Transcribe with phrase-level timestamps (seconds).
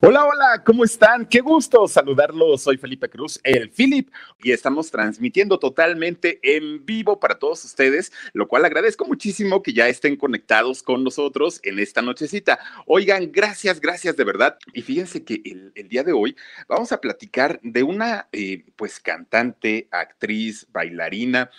[0.00, 1.26] Hola, hola, ¿cómo están?
[1.26, 2.62] Qué gusto saludarlos.
[2.62, 4.08] Soy Felipe Cruz, el Philip,
[4.40, 9.88] y estamos transmitiendo totalmente en vivo para todos ustedes, lo cual agradezco muchísimo que ya
[9.88, 12.60] estén conectados con nosotros en esta nochecita.
[12.86, 14.56] Oigan, gracias, gracias de verdad.
[14.72, 16.36] Y fíjense que el, día de hoy
[16.68, 21.50] vamos a platicar de una, eh, pues, cantante, actriz, bailarina,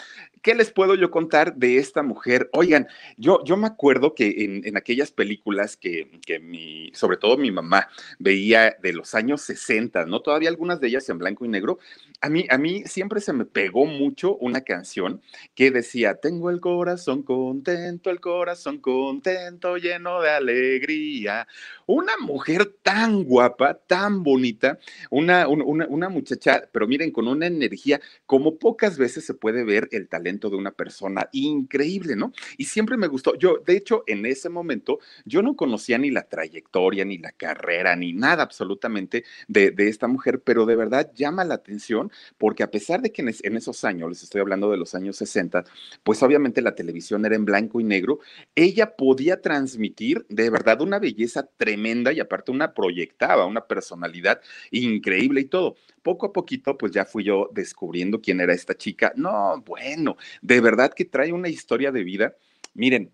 [0.49, 2.49] ¿Qué les puedo yo contar de esta mujer?
[2.53, 7.51] Oigan, yo, yo me acuerdo que en, aquellas películas que, que, mi, sobre todo mi
[7.51, 10.21] mamá veía de los años 60, ¿no?
[10.21, 11.77] Todavía algunas de ellas en blanco y negro,
[12.19, 15.21] a mí, a mí siempre se me pegó mucho una canción
[15.53, 21.47] que decía, tengo el corazón contento, el corazón contento, lleno de alegría.
[21.91, 24.77] Una mujer tan guapa, tan bonita,
[25.09, 30.07] una, una, muchacha, pero miren, con una energía como pocas veces se puede ver el
[30.07, 32.31] talento de una persona increíble, ¿no?
[32.59, 33.33] Y siempre me gustó.
[33.39, 37.95] Yo, de hecho, en ese momento, yo no conocía ni la trayectoria, ni la carrera,
[37.95, 43.01] ni nada absolutamente de, esta mujer, pero de verdad llama la atención porque a pesar
[43.01, 45.63] de que en, esos años, les estoy hablando de los años 60,
[46.03, 48.19] pues obviamente la televisión era en blanco y negro,
[48.53, 51.78] ella podía transmitir de verdad una belleza tremenda
[52.13, 54.41] y aparte una proyectaba, una personalidad
[54.71, 55.75] increíble y todo.
[56.01, 59.13] Poco a poquito, pues ya fui yo descubriendo quién era esta chica.
[59.15, 62.35] No, bueno, de verdad que trae una historia de vida.
[62.73, 63.11] Miren,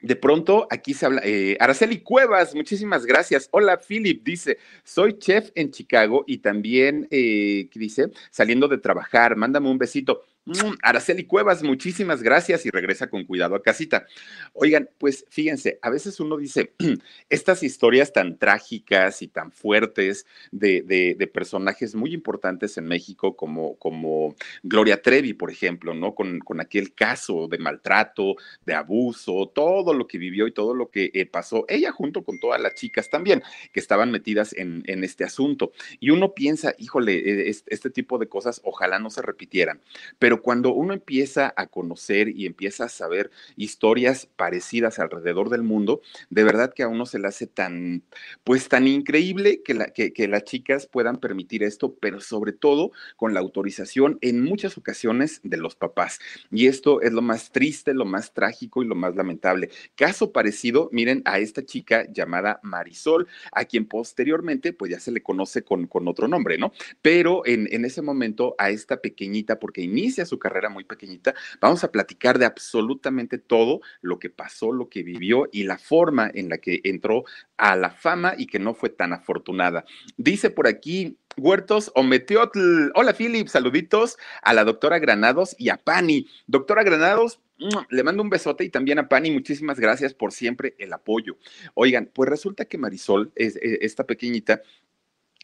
[0.00, 3.48] de pronto aquí se habla, eh, Araceli Cuevas, muchísimas gracias.
[3.52, 8.10] Hola, Philip, dice, soy chef en Chicago y también, eh, ¿qué dice?
[8.30, 10.22] Saliendo de trabajar, mándame un besito.
[10.46, 14.06] Mm, Araceli Cuevas, muchísimas gracias y regresa con cuidado a casita.
[14.52, 16.74] Oigan, pues fíjense, a veces uno dice,
[17.30, 20.84] estas historias tan trágicas y tan fuertes de,
[21.32, 26.14] personajes muy importantes en México, como, como Gloria Trevi, por ejemplo, ¿no?
[26.14, 30.90] Con, con, aquel caso de maltrato, de abuso, todo lo que vivió y todo lo
[30.90, 35.24] que eh, pasó, ella junto con todas las chicas también que estaban metidas en, este
[35.24, 35.72] asunto.
[35.98, 39.80] Y uno piensa, híjole, este, este tipo de cosas ojalá no se repitieran,
[40.18, 45.62] pero pero cuando uno empieza a conocer y empieza a saber historias parecidas alrededor del
[45.62, 48.02] mundo, de verdad que a uno se le hace tan,
[48.42, 53.32] pues tan increíble que, la, que, las chicas puedan permitir esto, pero sobre todo con
[53.32, 56.18] la autorización en muchas ocasiones de los papás.
[56.50, 59.70] Y esto es lo más triste, lo más trágico y lo más lamentable.
[59.94, 65.22] Caso parecido, miren a esta chica llamada Marisol, a quien posteriormente pues ya se le
[65.22, 66.72] conoce con, con otro nombre, ¿no?
[67.02, 71.84] Pero en, en ese momento a esta pequeñita, porque inicia su carrera muy pequeñita, vamos
[71.84, 76.48] a platicar de absolutamente todo lo que pasó, lo que vivió y la forma en
[76.48, 77.24] la que entró
[77.56, 79.84] a la fama y que no fue tan afortunada.
[80.16, 82.90] Dice por aquí Huertos Ometeotl.
[82.94, 83.48] Hola, Philip.
[83.48, 86.28] Saluditos a la doctora Granados y a Pani.
[86.46, 87.40] Doctora Granados,
[87.88, 91.36] le mando un besote y también a Pani, muchísimas gracias por siempre el apoyo.
[91.74, 94.62] Oigan, pues resulta que Marisol, es, e, esta pequeñita,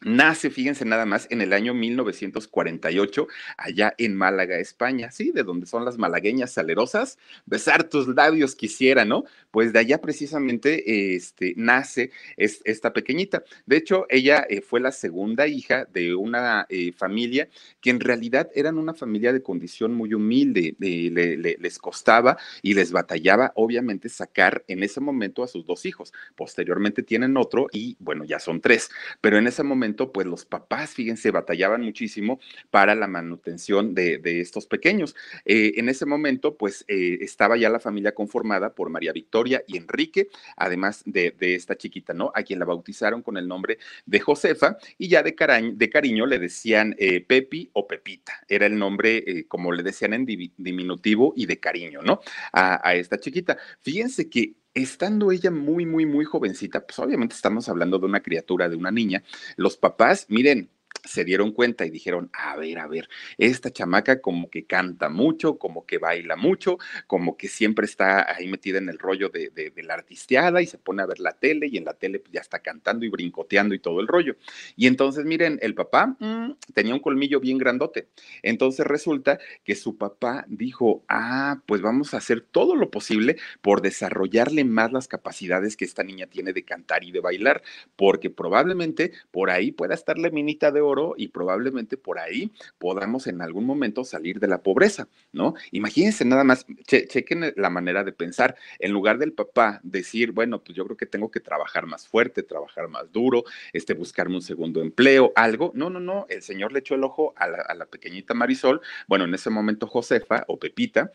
[0.03, 3.29] Nace, fíjense nada más, en el año 1948,
[3.59, 5.31] allá en Málaga, España, ¿sí?
[5.31, 7.19] De donde son las malagueñas salerosas.
[7.45, 9.25] Besar tus labios quisiera, ¿no?
[9.51, 13.45] Pues de allá precisamente este, nace esta pequeñita.
[13.67, 17.51] De hecho, ella eh, fue la segunda hija de una eh, familia
[17.83, 20.77] que en realidad eran una familia de condición muy humilde.
[20.79, 26.15] les costaba y les batallaba, obviamente, sacar en ese momento a sus dos hijos.
[26.37, 28.89] Posteriormente tienen otro y, bueno, ya son tres.
[29.21, 32.41] Pero en ese momento pues los papás, fíjense, batallaban muchísimo
[32.71, 35.15] para la manutención de, estos pequeños.
[35.45, 39.77] Eh, en ese momento, pues eh, estaba ya la familia conformada por María Victoria y
[39.77, 42.33] Enrique, además de, esta chiquita, ¿no?
[42.35, 45.35] A quien la bautizaron con el nombre de Josefa y ya de,
[45.75, 48.41] de cariño le decían eh, Pepi o Pepita.
[48.49, 52.21] Era el nombre, como le decían en diminutivo y de cariño, ¿no?
[52.53, 53.59] A, a esta chiquita.
[53.81, 58.69] Fíjense que estando ella muy, muy, muy jovencita, pues obviamente estamos hablando de una criatura,
[58.69, 59.23] de una niña,
[59.57, 60.71] los papás, miren,
[61.05, 63.09] se dieron cuenta y dijeron, a ver, a ver,
[63.39, 68.49] esta chamaca como que canta mucho, como que baila mucho, como que siempre está ahí
[68.49, 69.51] metida en el rollo de,
[69.83, 72.41] la artisteada y se pone a ver la tele y en la tele pues, ya
[72.41, 74.37] está cantando y brincoteando y todo el rollo.
[74.77, 78.09] Y entonces, miren, el papá mm, tenía un colmillo bien grandote.
[78.43, 83.81] Entonces resulta que su papá dijo, ah, pues vamos a hacer todo lo posible por
[83.81, 87.63] desarrollarle más las capacidades que esta niña tiene de cantar y de bailar,
[87.97, 93.43] porque probablemente por ahí pueda estarle minita de oro y probablemente por ahí podamos en
[93.43, 95.55] algún momento salir de la pobreza, ¿no?
[95.73, 98.57] Imagínense nada más, chequen la manera de pensar.
[98.79, 102.43] En lugar del papá decir, bueno, pues yo creo que tengo que trabajar más fuerte,
[102.43, 105.73] trabajar más duro, este, buscarme un segundo empleo, algo.
[105.75, 109.35] No, no, no, el señor le echó el ojo a la pequeñita Marisol, bueno, en
[109.35, 111.13] ese momento Josefa o Pepita,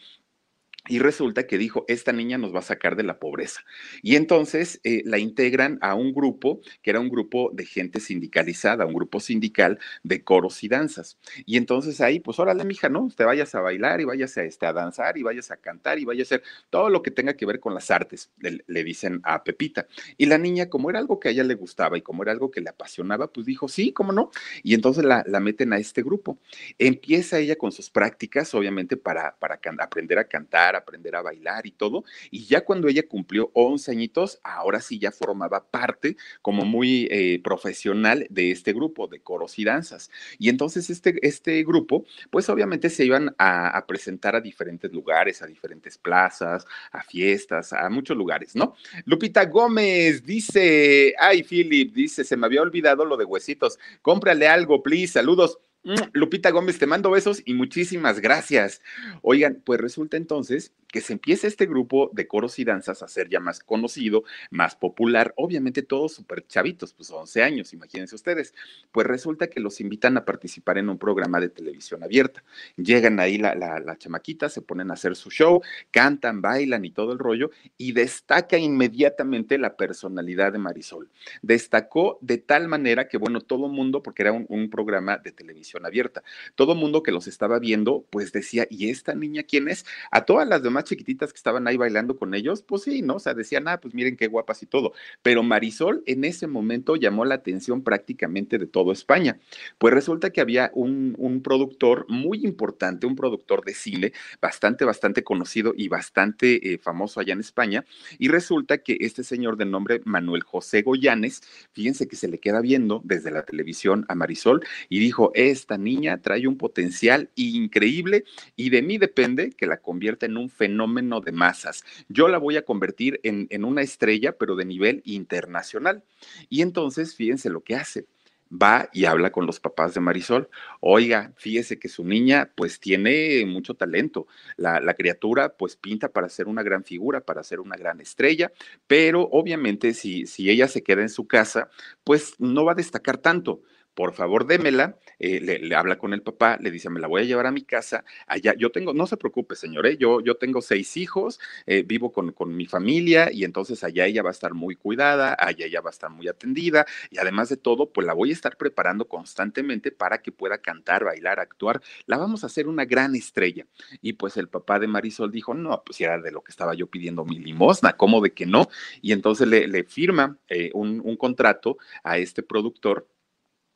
[0.88, 3.62] y resulta que dijo, esta niña nos va a sacar de la pobreza.
[4.02, 8.86] Y entonces eh, la integran a un grupo que era un grupo de gente sindicalizada,
[8.86, 11.18] un grupo sindical de coros y danzas.
[11.46, 13.04] Y entonces ahí, pues órale, mija, ¿no?
[13.04, 16.06] Usted vayas a bailar y vayas a, este, a danzar y vayas a cantar y
[16.06, 19.22] vaya a hacer todo lo que tenga que ver con las artes, le, le, dicen
[19.24, 19.88] a Pepita.
[20.18, 22.52] Y la niña, como era algo que a ella le gustaba y como era algo
[22.52, 24.30] que le apasionaba, pues dijo, sí, ¿cómo no?
[24.62, 26.38] Y entonces la, la meten a este grupo.
[26.78, 31.72] Empieza ella con sus prácticas, obviamente, para, para aprender a cantar aprender a bailar y
[31.72, 32.04] todo.
[32.32, 37.40] Y ya cuando ella cumplió 11 añitos, ahora sí ya formaba parte como muy eh,
[37.44, 40.10] profesional de este grupo de coros y danzas.
[40.38, 45.42] Y entonces este, este grupo, pues obviamente se iban a, a presentar a diferentes lugares,
[45.42, 48.76] a diferentes plazas, a fiestas, a muchos lugares, ¿no?
[49.06, 54.82] Lupita Gómez dice, ay, Philip, dice, se me había olvidado lo de huesitos, cómprale algo,
[54.82, 55.60] please, saludos.
[55.86, 58.82] Mm, Lupita Gómez, te mando besos y muchísimas gracias.
[59.22, 63.30] Oigan, pues resulta entonces que se empieza este grupo de coros y danzas a ser
[63.30, 68.56] ya más conocido, más popular, obviamente todos súper chavitos, pues 11 años, imagínense ustedes.
[68.92, 72.44] Pues resulta que los invitan a participar en un programa de televisión abierta.
[72.78, 75.62] Llegan ahí la, la, la chamaquita, se ponen a hacer su show,
[75.92, 81.12] cantan, bailan y todo el rollo, y destaca inmediatamente la personalidad de Marisol.
[81.44, 86.22] Destacó de tal manera que, bueno, todo mundo, porque era un programa de televisión abierta,
[86.54, 89.86] todo mundo que los estaba viendo, pues decía, ¿y esta niña quién es?
[90.12, 93.16] A todas las demás chiquititas que estaban ahí bailando con ellos, pues sí, ¿no?
[93.16, 94.94] O sea, decían, ah, pues miren qué guapas y todo.
[95.22, 99.40] Pero Marisol en ese momento llamó la atención prácticamente de todo España.
[99.78, 105.74] Pues resulta que había un, productor muy importante, un productor de cine, bastante, bastante conocido
[105.76, 107.86] y bastante eh, famoso allá en España.
[108.18, 111.42] Y resulta que este señor de nombre Manuel José Goyanes,
[111.74, 115.32] fíjense que se le queda viendo desde la televisión a Marisol y dijo,
[115.66, 118.24] esta niña trae un potencial increíble
[118.56, 121.84] y de mí depende que la convierta en un fenómeno de masas.
[122.08, 126.04] Yo la voy a convertir en, en una estrella, pero de nivel internacional.
[126.50, 128.06] Y entonces, fíjense lo que hace
[128.52, 130.50] va y habla con los papás de Marisol.
[130.82, 134.28] Oiga, fíjese que su niña pues tiene mucho talento.
[134.56, 138.52] La, la, criatura pues pinta para ser una gran figura, para ser una gran estrella,
[138.86, 141.72] pero obviamente si, si ella se queda en su casa,
[142.04, 143.64] pues no va a destacar tanto
[143.96, 147.26] por favor démela, eh, le, habla con el papá, le dice, me la voy a
[147.26, 149.98] llevar a mi casa, allá, yo tengo, no se preocupe, señor, ¿eh?
[149.98, 154.22] yo, yo tengo seis hijos, eh, vivo con, con, mi familia y entonces allá ella
[154.22, 157.58] va a estar muy cuidada, allá ella va a estar muy atendida y además de
[157.58, 162.18] todo, pues la voy a estar preparando constantemente para que pueda cantar, bailar, actuar, la
[162.18, 163.66] vamos a hacer una gran estrella.
[164.02, 166.88] Y pues el papá de Marisol dijo, no, pues era de lo que estaba yo
[166.88, 168.68] pidiendo mi limosna, ¿cómo de que no?
[169.02, 173.08] Y entonces le, le firma eh, un, un contrato a este productor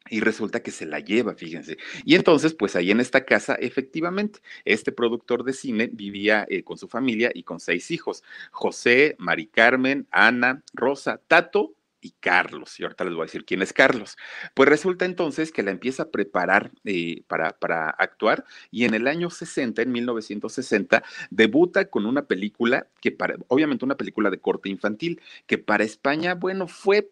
[0.10, 1.78] y resulta que se la lleva, fíjense.
[2.06, 6.78] Y entonces, pues ahí en esta casa, efectivamente, este productor de cine vivía eh, con
[6.78, 12.80] su familia y con seis hijos, José, Mari Carmen, Ana, Rosa, Tato y Carlos.
[12.80, 14.18] Y ahorita les voy a decir quién es Carlos.
[14.54, 19.08] Pues resulta entonces que la empieza a preparar eh, para, para actuar y en el
[19.08, 24.70] año 60, en 1960, debuta con una película que para, obviamente una película de corte
[24.70, 27.10] infantil, que para España, bueno, fue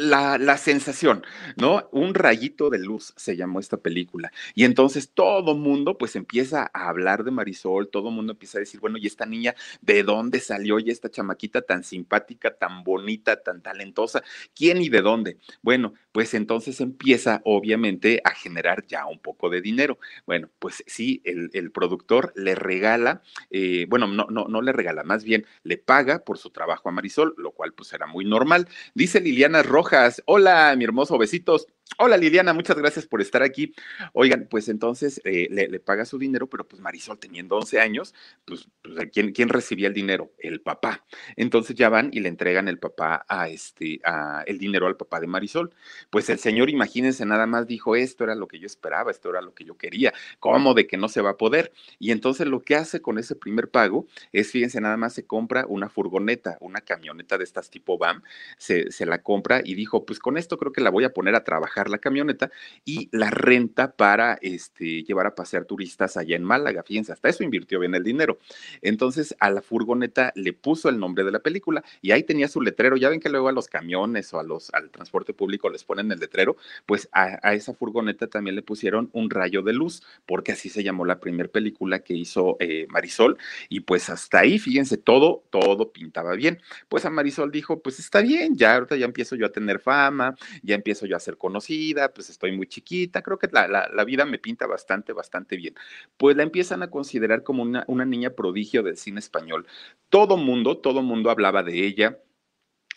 [0.00, 1.24] la, la, sensación,
[1.56, 1.88] ¿no?
[1.92, 4.32] Un rayito de luz se llamó esta película.
[4.54, 8.80] Y entonces todo mundo pues empieza a hablar de Marisol, todo mundo empieza a decir,
[8.80, 10.78] bueno, ¿y esta niña de dónde salió?
[10.78, 14.22] ¿Y esta chamaquita tan simpática, tan bonita, tan talentosa?
[14.54, 15.38] ¿Quién y de dónde?
[15.62, 19.98] Bueno, pues entonces empieza obviamente a generar ya un poco de dinero.
[20.26, 25.22] Bueno, pues sí, el, productor le regala, eh, bueno, no, no, no le regala, más
[25.24, 28.68] bien le paga por su trabajo a Marisol, lo cual pues era muy normal.
[28.94, 29.89] Dice Liliana Rojas,
[30.26, 31.66] hola, mi hermoso, besitos.
[31.98, 33.74] Hola Liliana, muchas gracias por estar aquí.
[34.14, 38.14] Oigan, pues entonces eh, le, paga su dinero, pero pues Marisol teniendo 11 años,
[38.46, 40.32] pues, pues ¿quién, ¿quién, recibía el dinero?
[40.38, 41.04] El papá.
[41.36, 45.20] Entonces ya van y le entregan el papá a este, a el dinero al papá
[45.20, 45.74] de Marisol.
[46.08, 49.42] Pues el señor, imagínense, nada más dijo, esto era lo que yo esperaba, esto era
[49.42, 51.72] lo que yo quería, ¿cómo de que no se va a poder?
[51.98, 55.66] Y entonces lo que hace con ese primer pago es, fíjense, nada más se compra
[55.68, 58.22] una furgoneta, una camioneta de estas tipo BAM,
[58.56, 61.34] se, se la compra y dijo, pues con esto creo que la voy a poner
[61.34, 62.50] a trabajar la camioneta
[62.84, 66.82] y la renta para este, llevar a pasear turistas allá en Málaga.
[66.82, 68.38] Fíjense, hasta eso invirtió bien el dinero.
[68.82, 72.60] Entonces a la furgoneta le puso el nombre de la película y ahí tenía su
[72.60, 72.96] letrero.
[72.96, 76.10] Ya ven que luego a los camiones o a los, al transporte público les ponen
[76.12, 76.56] el letrero,
[76.86, 81.04] pues a, esa furgoneta también le pusieron un rayo de luz, porque así se llamó
[81.04, 83.38] la primera película que hizo eh, Marisol.
[83.68, 86.60] Y pues hasta ahí, fíjense, todo, todo pintaba bien.
[86.88, 90.34] Pues a Marisol dijo, pues está bien, ya ahorita ya empiezo yo a tener fama,
[90.62, 91.69] ya empiezo yo a ser conocida
[92.14, 95.74] pues estoy muy chiquita, creo que la, vida me pinta bastante, bastante bien.
[96.16, 99.66] Pues la empiezan a considerar como una, una niña prodigio del cine español.
[100.08, 102.18] Todo mundo, todo mundo hablaba de ella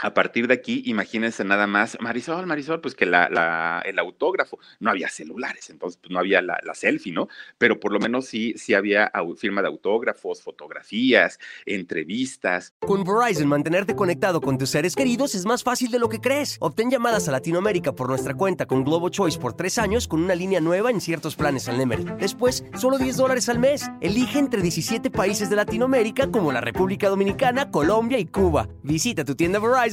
[0.03, 4.89] a partir de aquí, imagínense nada más, Marisol, Marisol, pues que la, el autógrafo, no
[4.89, 7.29] había celulares, entonces pues no había la, selfie, ¿no?
[7.57, 12.73] Pero por lo menos sí, sí había firma de autógrafos, fotografías, entrevistas.
[12.79, 16.57] Con Verizon, mantenerte conectado con tus seres queridos es más fácil de lo que crees.
[16.59, 20.35] Obtén llamadas a Latinoamérica por nuestra cuenta con Globo Choice por tres años con una
[20.35, 22.03] línea nueva en ciertos planes al Nemery.
[22.19, 23.89] Después, solo 10 dólares al mes.
[24.01, 28.67] Elige entre 17 países de Latinoamérica como la República Dominicana, Colombia y Cuba.
[28.81, 29.92] Visita tu tienda Verizon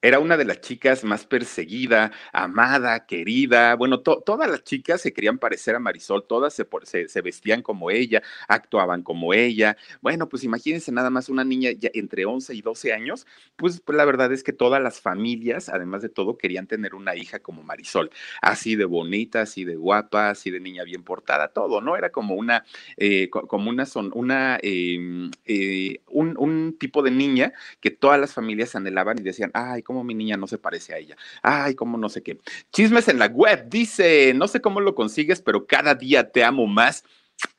[0.00, 3.74] era una de las chicas más perseguida, amada, querida.
[3.74, 9.02] Bueno, todas las chicas se querían parecer a Marisol, todas se, vestían como ella, actuaban
[9.02, 9.76] como ella.
[10.00, 13.26] Bueno, pues imagínense nada más una niña ya entre 11 y 12 años,
[13.56, 17.16] pues, pues, la verdad es que todas las familias, además de todo, querían tener una
[17.16, 21.80] hija como Marisol, así de bonita, así de guapa, así de niña bien portada, todo,
[21.80, 21.96] ¿no?
[21.96, 22.64] Era como una,
[22.96, 28.32] eh, como una, son, una em, eh, un, un tipo de niña que todas las
[28.32, 31.16] familias anhelaban y decían, ay, cómo mi niña no se parece a ella.
[31.42, 32.38] Ay, cómo no sé qué.
[32.70, 36.66] Chismes en la web, dice, no sé cómo lo consigues, pero cada día te amo
[36.66, 37.04] más.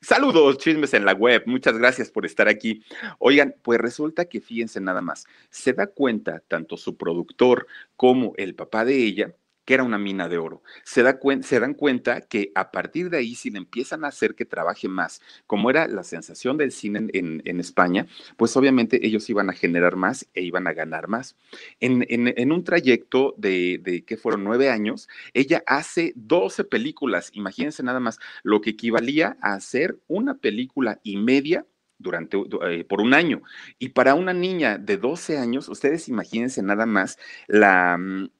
[0.00, 1.42] Saludos, chismes en la web.
[1.46, 2.84] Muchas gracias por estar aquí.
[3.18, 5.26] Oigan, pues resulta que fíjense nada más.
[5.50, 9.34] Se da cuenta tanto su productor como el papá de ella
[9.70, 10.64] que era una mina de oro.
[10.82, 14.34] Se, da se dan cuenta que a partir de ahí, si le empiezan a hacer
[14.34, 19.48] que trabaje más, como era la sensación del cine en, España, pues obviamente ellos iban
[19.48, 21.36] a generar más e iban a ganar más.
[21.78, 28.18] En, un trayecto de, que fueron nueve años, ella hace 12 películas, imagínense nada más,
[28.42, 31.64] lo que equivalía a hacer una película y media
[31.96, 33.42] durante, eh, por un año.
[33.78, 38.30] Y para una niña de 12 años, ustedes imagínense nada más la, mm,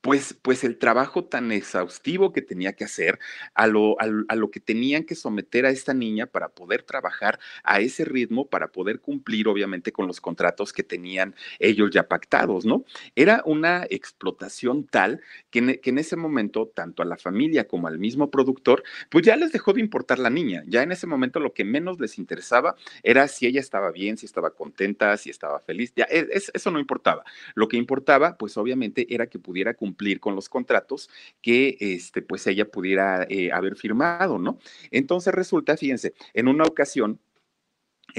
[0.00, 3.18] pues, pues el trabajo tan exhaustivo que tenía que hacer,
[3.54, 7.80] a lo, a, lo que tenían que someter a esta niña para poder trabajar a
[7.80, 12.84] ese ritmo, para poder cumplir obviamente con los contratos que tenían ellos ya pactados, ¿no?
[13.16, 17.98] Era una explotación tal que en, en ese momento, tanto a la familia como al
[17.98, 21.52] mismo productor, pues ya les dejó de importar la niña, ya en ese momento lo
[21.52, 25.92] que menos les interesaba era si ella estaba bien, si estaba contenta, si estaba feliz,
[25.96, 27.24] ya e, eso no importaba.
[27.54, 31.08] Lo que importaba, pues obviamente era que pudiera cumplir cumplir con los contratos
[31.40, 34.58] que este, pues ella pudiera eh, haber firmado, ¿no?
[34.90, 37.20] Entonces resulta, fíjense, en una ocasión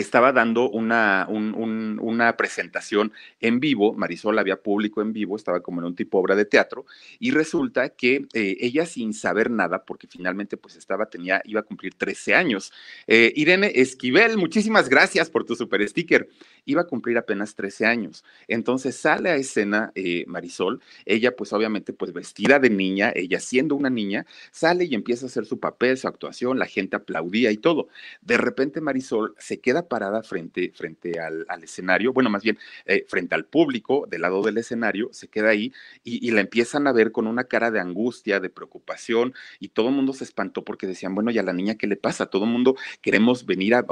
[0.02, 5.88] estaba dando una, una presentación en vivo, Marisol había público en vivo, estaba como en
[5.88, 6.86] un tipo obra de teatro,
[7.20, 11.64] y resulta que eh, ella sin saber nada, porque finalmente pues estaba, tenía, iba a
[11.64, 12.72] cumplir 13 años.
[13.08, 16.30] Eh, Irene Esquivel, muchísimas gracias por tu super sticker.
[16.66, 18.24] Iba a cumplir apenas 13 años.
[18.48, 23.76] Entonces sale a escena eh, Marisol, ella pues obviamente pues vestida de niña, ella siendo
[23.76, 27.58] una niña, sale y empieza a hacer su papel, su actuación, la gente aplaudía y
[27.58, 27.90] todo.
[28.22, 33.36] De repente Marisol se queda parada frente, frente al, escenario, bueno, más bien eh, frente
[33.36, 37.28] al público del lado del escenario, se queda ahí y, la empiezan a ver con
[37.28, 41.32] una cara de angustia, de preocupación y todo el mundo se espantó porque decían, bueno,
[41.32, 42.28] ¿y a la niña qué le pasa?
[42.28, 43.86] Todo el mundo queremos venir a...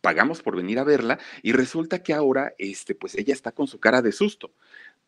[0.00, 3.80] pagamos por venir a verla y resulta que ahora, este, pues ella está con su
[3.80, 4.52] cara de susto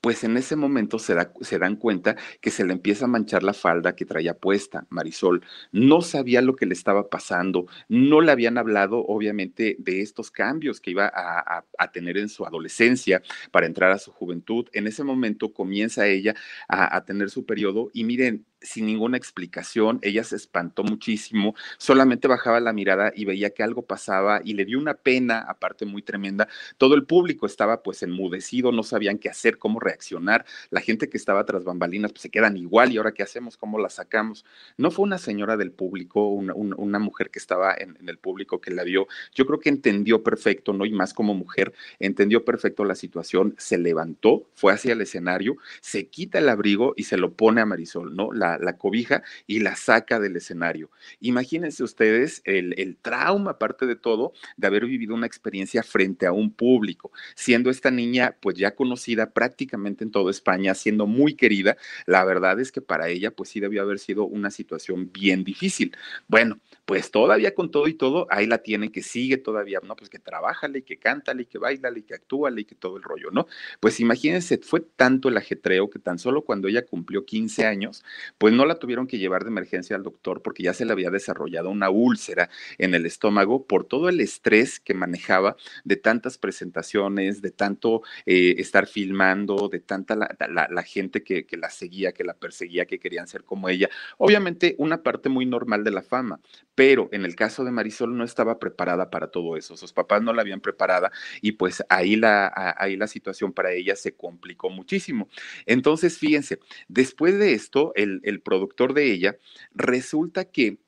[0.04, 3.54] pues en ese momento se, se, dan cuenta que se le empieza a manchar la
[3.54, 5.42] falda que traía puesta Marisol.
[5.72, 10.78] No sabía lo que le estaba pasando, no le habían hablado obviamente de estos cambios
[10.78, 14.66] que iba a, tener en su adolescencia para entrar a su juventud.
[14.74, 16.34] En ese momento comienza ella
[16.68, 22.28] a, a tener su periodo y miren, sin ninguna explicación, ella se espantó muchísimo, solamente
[22.28, 26.02] bajaba la mirada y veía que algo pasaba y le dio una pena, aparte muy
[26.02, 26.48] tremenda.
[26.78, 30.44] Todo el público estaba pues enmudecido, no sabían qué hacer, cómo reaccionar.
[30.70, 33.78] La gente que estaba tras bambalinas pues se quedan igual y ahora qué hacemos, cómo
[33.78, 34.44] la sacamos.
[34.76, 38.60] No fue una señora del público, una, una mujer que estaba en, en, el público
[38.60, 40.86] que la vio, yo creo que entendió perfecto, ¿no?
[40.86, 46.08] Y más como mujer, entendió perfecto la situación, se levantó, fue hacia el escenario, se
[46.08, 48.32] quita el abrigo y se lo pone a Marisol, ¿no?
[48.32, 50.90] La, la, cobija y la saca del escenario.
[51.20, 56.32] Imagínense ustedes el, el, trauma, aparte de todo, de haber vivido una experiencia frente a
[56.32, 61.76] un público, siendo esta niña pues ya conocida prácticamente en toda España, siendo muy querida,
[62.06, 65.96] la verdad es que para ella pues sí debió haber sido una situación bien difícil.
[66.28, 69.96] Bueno, pues todavía con todo y todo, ahí la tiene que sigue todavía, ¿no?
[69.96, 73.46] Pues que trabájale, que cántale, que bailale, que actúale y que todo el rollo, ¿no?
[73.80, 78.04] Pues imagínense, fue tanto el ajetreo que tan solo cuando ella cumplió 15 años,
[78.38, 81.10] pues no la tuvieron que llevar de emergencia al doctor porque ya se le había
[81.10, 87.40] desarrollado una úlcera en el estómago por todo el estrés que manejaba de tantas presentaciones,
[87.42, 92.12] de tanto eh, estar filmando, de tanta la, la, la gente que, que la seguía,
[92.12, 93.88] que la perseguía, que querían ser como ella.
[94.18, 96.40] Obviamente una parte muy normal de la fama,
[96.74, 100.32] pero en el caso de Marisol no estaba preparada para todo eso, sus papás no
[100.32, 105.28] la habían preparada y pues ahí la, ahí la situación para ella se complicó muchísimo.
[105.66, 109.36] Entonces, fíjense, después de esto, el, el productor de ella
[109.74, 110.78] resulta que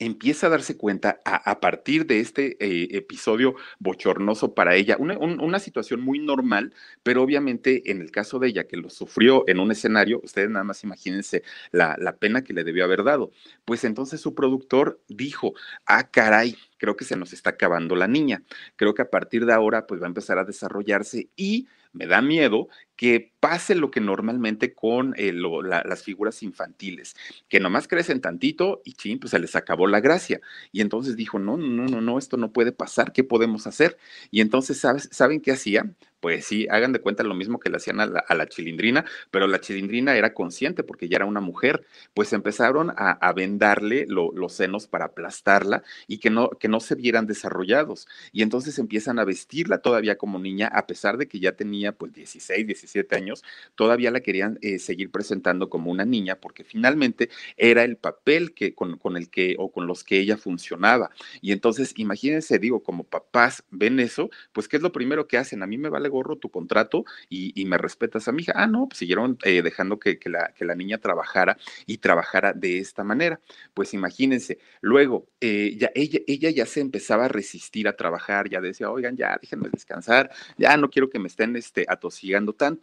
[0.00, 5.40] empieza a darse cuenta a, partir de este eh, episodio bochornoso para ella, una, un,
[5.40, 9.60] una, situación muy normal, pero obviamente en el caso de ella que lo sufrió en
[9.60, 13.30] un escenario, ustedes nada más imagínense la, la pena que le debió haber dado.
[13.66, 15.52] Pues entonces su productor dijo,
[15.84, 18.42] ah, caray, creo que se nos está acabando la niña,
[18.76, 22.22] creo que a partir de ahora pues va a empezar a desarrollarse y me da
[22.22, 22.68] miedo
[23.00, 27.16] que pase lo que normalmente con eh, lo, la, las figuras infantiles,
[27.48, 30.42] que nomás crecen tantito y ching, pues se les acabó la gracia.
[30.70, 33.96] Y entonces dijo, no, no, no, no, esto no puede pasar, ¿qué podemos hacer?
[34.30, 35.90] Y entonces, ¿sabes, ¿saben qué hacía?
[36.20, 39.06] Pues sí, hagan de cuenta lo mismo que le hacían a la, a la, chilindrina,
[39.30, 41.86] pero la chilindrina era consciente porque ya era una mujer.
[42.12, 46.80] Pues empezaron a, a vendarle lo, los senos para aplastarla y que no, que no
[46.80, 48.06] se vieran desarrollados.
[48.32, 52.12] Y entonces empiezan a vestirla todavía como niña, a pesar de que ya tenía pues
[52.12, 53.42] 16, 17 años,
[53.74, 58.74] todavía la querían eh, seguir presentando como una niña porque finalmente era el papel que,
[58.74, 61.10] con, con el que o con los que ella funcionaba.
[61.40, 65.62] Y entonces, imagínense, digo, como papás ven eso, pues ¿qué es lo primero que hacen?
[65.62, 68.52] A mí me vale gorro tu contrato y, y me respetas a mi hija.
[68.56, 72.52] Ah, no, pues siguieron eh, dejando que, que, la, que la niña trabajara y trabajara
[72.52, 73.40] de esta manera.
[73.74, 78.60] Pues imagínense, luego eh, ya ella, ella ya se empezaba a resistir a trabajar, ya
[78.60, 82.79] decía, oigan, ya déjenme descansar, ya no quiero que me estén este, atosigando tanto.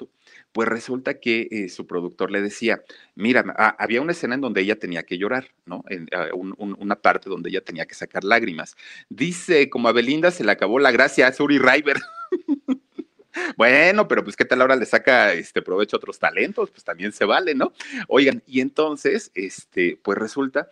[0.52, 2.82] Pues resulta que eh, su productor le decía,
[3.16, 5.84] mira, ah, había una escena en donde ella tenía que llorar, ¿no?
[5.90, 8.76] En, un, una parte donde ella tenía que sacar lágrimas.
[9.10, 11.98] Dice, como a Belinda se le acabó la gracia a Suri River.
[13.56, 17.12] Bueno, pero pues qué tal ahora le saca este provecho a otros talentos, pues también
[17.12, 17.72] se vale, ¿no?
[18.08, 20.70] Oigan, y entonces, este, pues resulta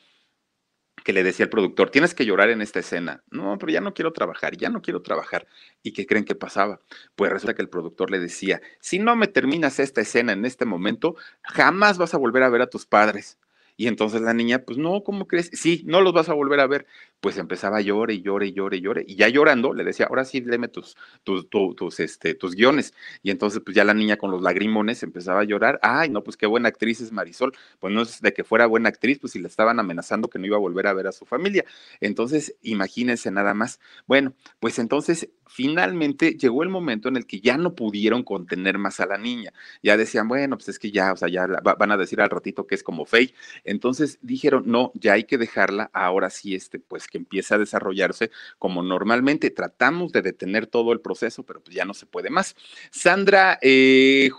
[1.05, 3.23] que le decía el productor, tienes que llorar en esta escena.
[3.29, 5.45] No, pero ya no quiero trabajar, ya no quiero trabajar.
[5.83, 6.81] ¿Y qué creen que pasaba?
[7.15, 10.65] Pues resulta que el productor le decía, si no me terminas esta escena en este
[10.65, 13.37] momento, jamás vas a volver a ver a tus padres.
[13.77, 15.49] Y entonces la niña, pues no, ¿cómo crees?
[15.53, 16.85] Sí, no los vas a volver a ver.
[17.19, 19.03] Pues empezaba a llorar y llorar y llorar y llorar.
[19.07, 22.93] Y ya llorando le decía, ahora sí, léeme tus, tus, tus, tus, este, tus guiones.
[23.23, 25.79] Y entonces, pues ya la niña con los lagrimones empezaba a llorar.
[25.81, 27.53] Ay, no, pues qué buena actriz es Marisol.
[27.79, 30.45] Pues no es de que fuera buena actriz, pues si le estaban amenazando que no
[30.45, 31.65] iba a volver a ver a su familia.
[31.99, 33.79] Entonces, imagínense nada más.
[34.07, 38.99] Bueno, pues entonces finalmente llegó el momento en el que ya no pudieron contener más
[38.99, 39.53] a la niña.
[39.83, 42.29] Ya decían, bueno, pues es que ya, o sea, ya la, van a decir al
[42.29, 43.33] ratito que es como Faye.
[43.65, 48.31] Entonces dijeron, no, ya hay que dejarla, ahora sí, este, pues que empiece a desarrollarse
[48.59, 49.49] como normalmente.
[49.49, 52.55] Tratamos de detener todo el proceso, pero pues ya no se puede más.
[52.91, 54.29] Sandra, eh,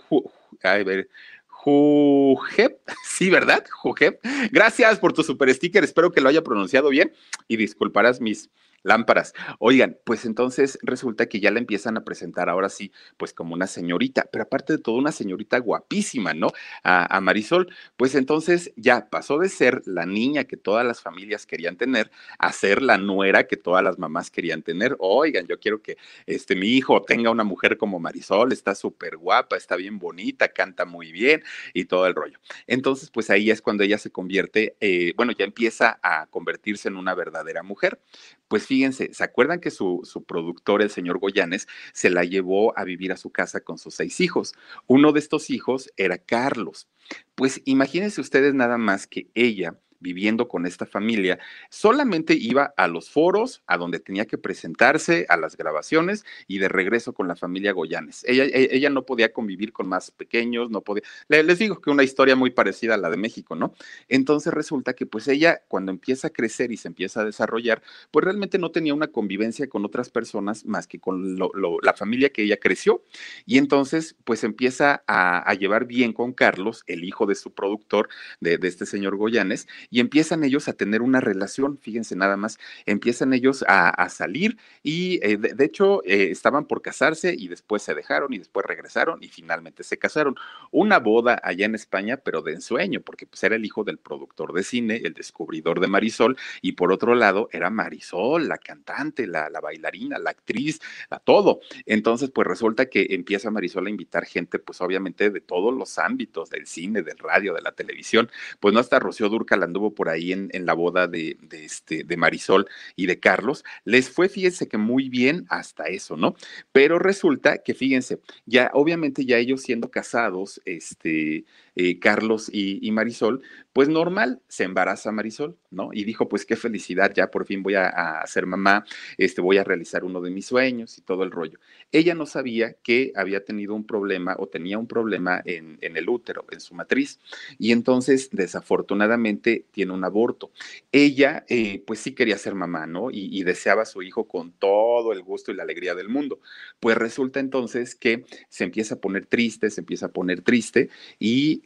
[0.62, 1.08] a ver,
[1.46, 3.64] Jujep, sí, ¿verdad?
[3.68, 4.24] Jujep.
[4.52, 7.12] Gracias por tu super sticker, espero que lo haya pronunciado bien
[7.48, 8.50] y disculparás mis
[8.86, 9.34] lámparas.
[9.58, 13.66] Oigan, pues entonces resulta que ya la empiezan a presentar ahora sí, pues como una
[13.66, 16.52] señorita, pero aparte de todo, una señorita guapísima, ¿no?
[16.84, 21.76] A, Marisol, pues entonces ya pasó de ser la niña que todas las familias querían
[21.76, 24.94] tener a ser la nuera que todas las mamás querían tener.
[25.00, 25.96] Oigan, yo quiero que
[26.26, 30.84] este mi hijo tenga una mujer como Marisol, está súper guapa, está bien bonita, canta
[30.84, 31.42] muy bien
[31.74, 32.38] y todo el rollo.
[32.68, 36.96] Entonces, pues ahí es cuando ella se convierte, eh, bueno, ya empieza a convertirse en
[36.96, 38.00] una verdadera mujer.
[38.48, 42.78] Pues fíjense fíjense, ¿se acuerdan que su, su productor, el señor Goyanes, se la llevó
[42.78, 44.52] a vivir a su casa con sus seis hijos?
[44.86, 46.86] Uno de estos hijos era Carlos.
[47.34, 51.38] Pues imagínense ustedes nada más que ella viviendo con esta familia,
[51.70, 56.68] solamente iba a los foros, a donde tenía que presentarse, a las grabaciones y de
[56.68, 58.24] regreso con la familia Goyanes.
[58.26, 61.02] Ella, e, ella no podía convivir con más pequeños, no podía.
[61.28, 63.74] Les digo que una historia muy parecida a la de México, ¿no?
[64.08, 68.24] Entonces resulta que pues ella cuando empieza a crecer y se empieza a desarrollar, pues
[68.24, 71.36] realmente no tenía una convivencia con otras personas más que con
[71.82, 73.02] la familia que ella creció.
[73.44, 78.08] Y entonces pues empieza a, llevar bien con Carlos, el hijo de su productor,
[78.40, 82.58] de, de este señor Goyanes, y empiezan ellos a tener una relación, fíjense nada más,
[82.86, 87.94] empiezan ellos a, salir y eh, de, hecho eh, estaban por casarse y después se
[87.94, 90.36] dejaron y después regresaron y finalmente se casaron.
[90.70, 94.52] Una boda allá en España, pero de ensueño, porque pues era el hijo del productor
[94.52, 99.50] de cine, el descubridor de Marisol, y por otro lado era Marisol, la cantante, la,
[99.50, 101.60] la bailarina, la actriz, la todo.
[101.84, 106.50] Entonces, pues resulta que empieza Marisol a invitar gente, pues obviamente de todos los ámbitos,
[106.50, 110.32] del cine, del radio, de la televisión, pues no hasta Rocío Durcal anduvo por ahí
[110.32, 115.08] en, la boda de, este, de Marisol y de Carlos, les fue, fíjense que muy
[115.08, 116.34] bien hasta eso, ¿no?
[116.72, 121.44] Pero resulta que, fíjense, ya obviamente ya ellos siendo casados, este,
[121.78, 123.42] eh, Carlos y, Marisol,
[123.74, 125.90] pues normal, se embaraza Marisol, ¿no?
[125.92, 128.86] Y dijo, pues qué felicidad, ya por fin voy a, ser mamá,
[129.18, 131.58] este, voy a realizar uno de mis sueños y todo el rollo.
[131.92, 136.46] Ella no sabía que había tenido un problema o tenía un problema en, el útero,
[136.50, 137.20] en su matriz,
[137.58, 140.52] y entonces desafortunadamente tiene un aborto.
[140.92, 143.10] Ella, eh, pues sí quería ser mamá, ¿no?
[143.10, 146.40] Y, y deseaba a su hijo con todo el gusto y la alegría del mundo.
[146.80, 151.65] Pues resulta entonces que se empieza a poner triste, se empieza a poner triste y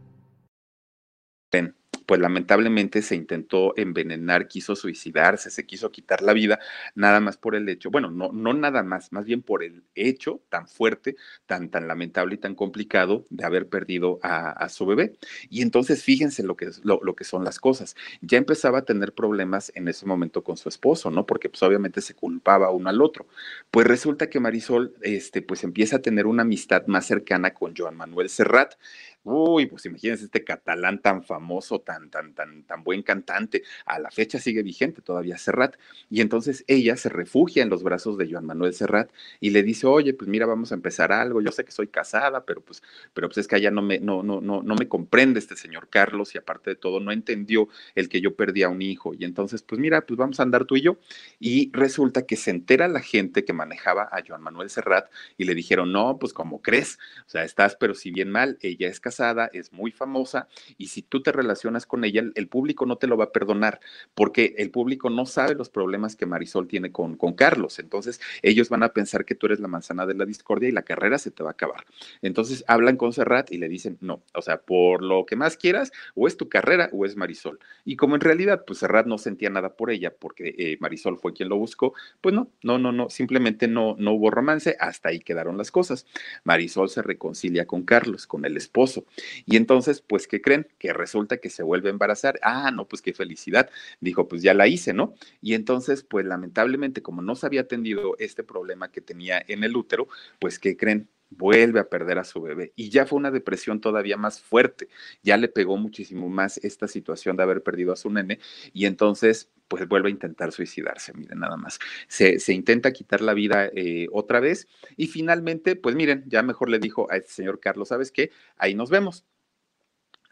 [2.05, 6.59] pues lamentablemente se intentó envenenar, quiso suicidarse, se quiso quitar la vida,
[6.95, 10.41] nada más por el hecho, bueno, no, no nada más, más bien por el hecho
[10.49, 15.13] tan fuerte, tan, tan lamentable y tan complicado de haber perdido a, su bebé.
[15.49, 17.95] Y entonces fíjense lo que, lo, que son las cosas.
[18.21, 21.25] Ya empezaba a tener problemas en ese momento con su esposo, ¿no?
[21.25, 23.27] Porque pues obviamente se culpaba uno al otro.
[23.69, 27.95] Pues resulta que Marisol, este, pues empieza a tener una amistad más cercana con Joan
[27.95, 28.75] Manuel Serrat
[29.23, 33.61] Uy, pues imagínense este catalán tan famoso, tan, tan, tan, tan buen cantante.
[33.85, 35.75] A la fecha sigue vigente todavía Serrat.
[36.09, 39.85] Y entonces ella se refugia en los brazos de Joan Manuel Serrat y le dice,
[39.85, 41.39] oye, pues mira, vamos a empezar algo.
[41.39, 42.81] Yo sé que soy casada, pero pues,
[43.13, 45.89] pero pues es que allá no me, no, no, no, no me comprende este señor
[45.89, 49.13] Carlos y aparte de todo no entendió el que yo perdí a un hijo.
[49.13, 50.97] Y entonces, pues mira, pues vamos a andar tú y yo.
[51.39, 55.53] Y resulta que se entera la gente que manejaba a Joan Manuel Serrat y le
[55.53, 59.10] dijeron, no, pues como crees, o sea, estás pero si bien mal, ella es casada
[59.53, 60.47] es muy famosa
[60.77, 63.79] y si tú te relacionas con ella, el, público no te lo va a perdonar
[64.13, 67.79] porque el público no sabe los problemas que Marisol tiene con, con Carlos.
[67.79, 70.81] Entonces ellos van a pensar que tú eres la manzana de la discordia y la
[70.81, 71.85] carrera se te va a acabar.
[72.21, 75.91] Entonces hablan con Serrat y le dicen, no, o sea, por lo que más quieras,
[76.15, 77.59] o es tu carrera o es Marisol.
[77.85, 81.33] Y como en realidad, pues Serrat no sentía nada por ella porque eh, Marisol fue
[81.33, 85.19] quien lo buscó, pues no, no, no, no, simplemente no, no hubo romance, hasta ahí
[85.19, 86.05] quedaron las cosas.
[86.43, 89.00] Marisol se reconcilia con Carlos, con el esposo
[89.45, 90.67] y entonces, pues, ¿qué creen?
[90.77, 92.39] Que resulta que se vuelve a embarazar.
[92.43, 93.69] Ah, no, pues qué felicidad.
[93.99, 95.13] Dijo, pues ya la hice, ¿no?
[95.41, 99.75] Y entonces, pues lamentablemente, como no se había atendido este problema que tenía en el
[99.75, 100.07] útero,
[100.39, 101.09] pues, ¿qué creen?
[101.31, 104.89] Vuelve a perder a su bebé y ya fue una depresión todavía más fuerte,
[105.23, 108.39] ya le pegó muchísimo más esta situación de haber perdido a su nene
[108.73, 111.79] y entonces pues vuelve a intentar suicidarse, miren nada más.
[112.09, 114.67] Se, intenta quitar la vida eh, otra vez
[114.97, 118.31] y finalmente, pues miren, ya mejor le dijo a este señor Carlos, ¿sabes qué?
[118.57, 119.25] Ahí nos vemos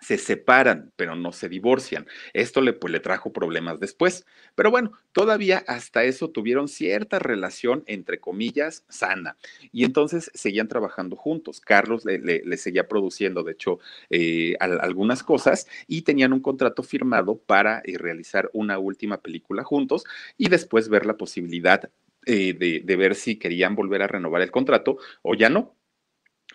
[0.02, 2.08] se separan, pero no se divorcian.
[2.34, 4.26] Esto le, pues, le trajo problemas después.
[4.56, 9.38] Pero bueno, todavía hasta eso tuvieron cierta relación, entre comillas, sana.
[9.72, 11.60] Y entonces seguían trabajando juntos.
[11.60, 17.82] Carlos le, seguía produciendo, de hecho, eh, algunas cosas y tenían un contrato firmado para
[17.86, 20.04] eh, realizar una última película juntos
[20.38, 21.90] y después ver la posibilidad
[22.26, 25.79] eh, de ver si querían volver a renovar el contrato o ya no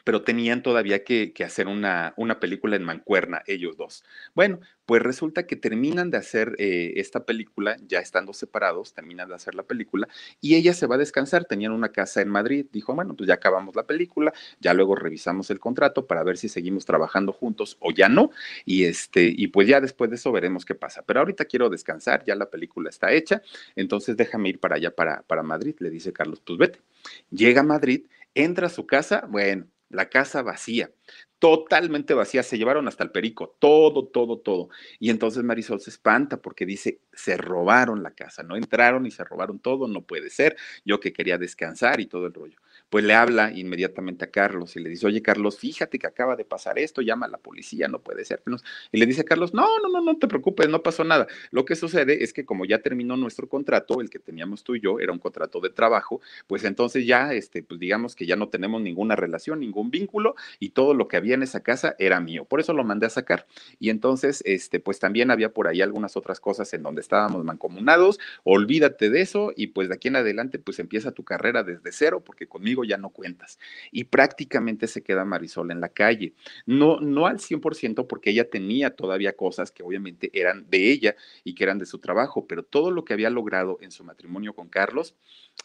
[0.05, 4.05] pero tenían todavía que, hacer una, una, película en mancuerna, ellos dos.
[4.35, 9.35] Bueno, pues resulta que terminan de hacer eh, esta película, ya estando separados, terminan de
[9.35, 10.09] hacer la película
[10.41, 13.35] y ella se va a descansar, tenían una casa en Madrid, dijo, bueno, pues ya
[13.35, 17.91] acabamos la película, ya luego revisamos el contrato para ver si seguimos trabajando juntos o
[17.91, 18.31] ya no,
[18.67, 22.25] y, este, y pues ya después de eso veremos qué pasa, pero ahorita quiero descansar,
[22.25, 23.43] ya la película está hecha,
[23.77, 26.81] entonces déjame ir para allá, para, para Madrid, le dice Carlos, pues vete.
[27.31, 30.91] Llega a Madrid, entra a su casa, bueno, la casa vacía,
[31.39, 34.69] totalmente vacía, se llevaron hasta el perico, todo, todo, todo.
[34.99, 39.25] Y entonces Marisol se espanta porque dice, se robaron la casa, no entraron y se
[39.25, 42.59] robaron todo, no puede ser, yo que quería descansar y todo el rollo
[42.91, 46.45] pues le habla inmediatamente a Carlos y le dice, oye Carlos, fíjate que acaba de
[46.45, 48.43] pasar esto, llama a la policía, no puede ser.
[48.93, 51.27] Y le dice a Carlos, no, no, no, no te preocupes, no pasó nada.
[51.51, 54.81] Lo que sucede es que como ya terminó nuestro contrato, el que teníamos tú y
[54.81, 58.49] yo, era un contrato de trabajo, pues entonces ya, este, pues digamos que ya no
[58.49, 62.45] tenemos ninguna relación, ningún vínculo y todo lo que había en esa casa era mío.
[62.45, 63.47] Por eso lo mandé a sacar.
[63.79, 68.19] Y entonces, este, pues también había por ahí algunas otras cosas en donde estábamos mancomunados.
[68.45, 72.23] Olvídate de eso y pues de aquí en adelante, pues empieza tu carrera desde cero,
[72.25, 73.59] porque conmigo ya no cuentas.
[73.91, 76.35] Y prácticamente se queda Marisol en la calle.
[76.67, 81.55] No, no al 100% porque ella tenía todavía cosas que obviamente eran de ella y
[81.55, 84.69] que eran de su trabajo, pero todo lo que había logrado en su matrimonio con
[84.69, 85.15] Carlos,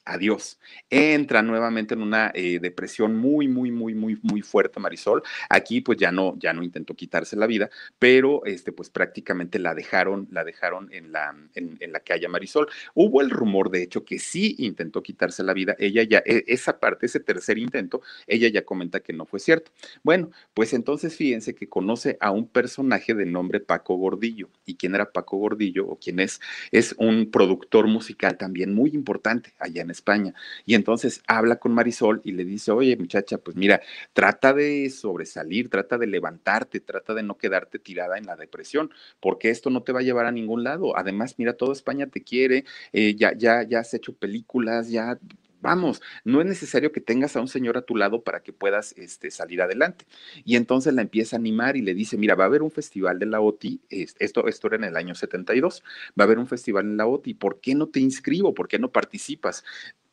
[0.10, 0.60] adiós.
[0.90, 5.22] Entra nuevamente en una eh, depresión muy, muy, muy, muy, muy fuerte Marisol.
[5.50, 9.76] Aquí pues ya no, ya no intentó quitarse la vida, pero este, pues prácticamente la
[9.76, 12.68] dejaron, la dejaron en la, en, calle Marisol.
[12.94, 15.76] Hubo el rumor, de hecho, que sí intentó quitarse la vida.
[15.78, 19.72] Ella ya, e, esa parte, ese tercer intento, ella ya comenta que no fue cierto.
[20.02, 24.50] Bueno, pues entonces fíjense que conoce a un personaje de nombre Paco Gordillo.
[24.66, 26.40] ¿Y quién era Paco Gordillo o quién es?
[26.72, 30.34] Es un productor musical también muy importante en España.
[30.66, 33.82] Y entonces habla con Marisol y le dice, oye muchacha, pues mira,
[34.14, 39.50] trata de sobresalir, trata de levantarte, trata de no quedarte tirada en la depresión, porque
[39.50, 40.98] esto no te va a llevar a ningún lado.
[40.98, 45.18] Además, mira, toda España te quiere, eh, ya, ya, ya has hecho películas, ya
[45.62, 48.94] Vamos, no es necesario que tengas a un señor a tu lado para que puedas
[48.98, 50.06] este, salir adelante.
[50.46, 53.20] Y entonces la empieza a animar y le dice, mira, va a haber un festival
[53.20, 55.84] de la OTI, esto, esto era en el año 72,
[56.18, 58.54] va a haber un festival en la OTI, ¿por qué no te inscribo?
[58.54, 59.66] ¿Por qué no participas?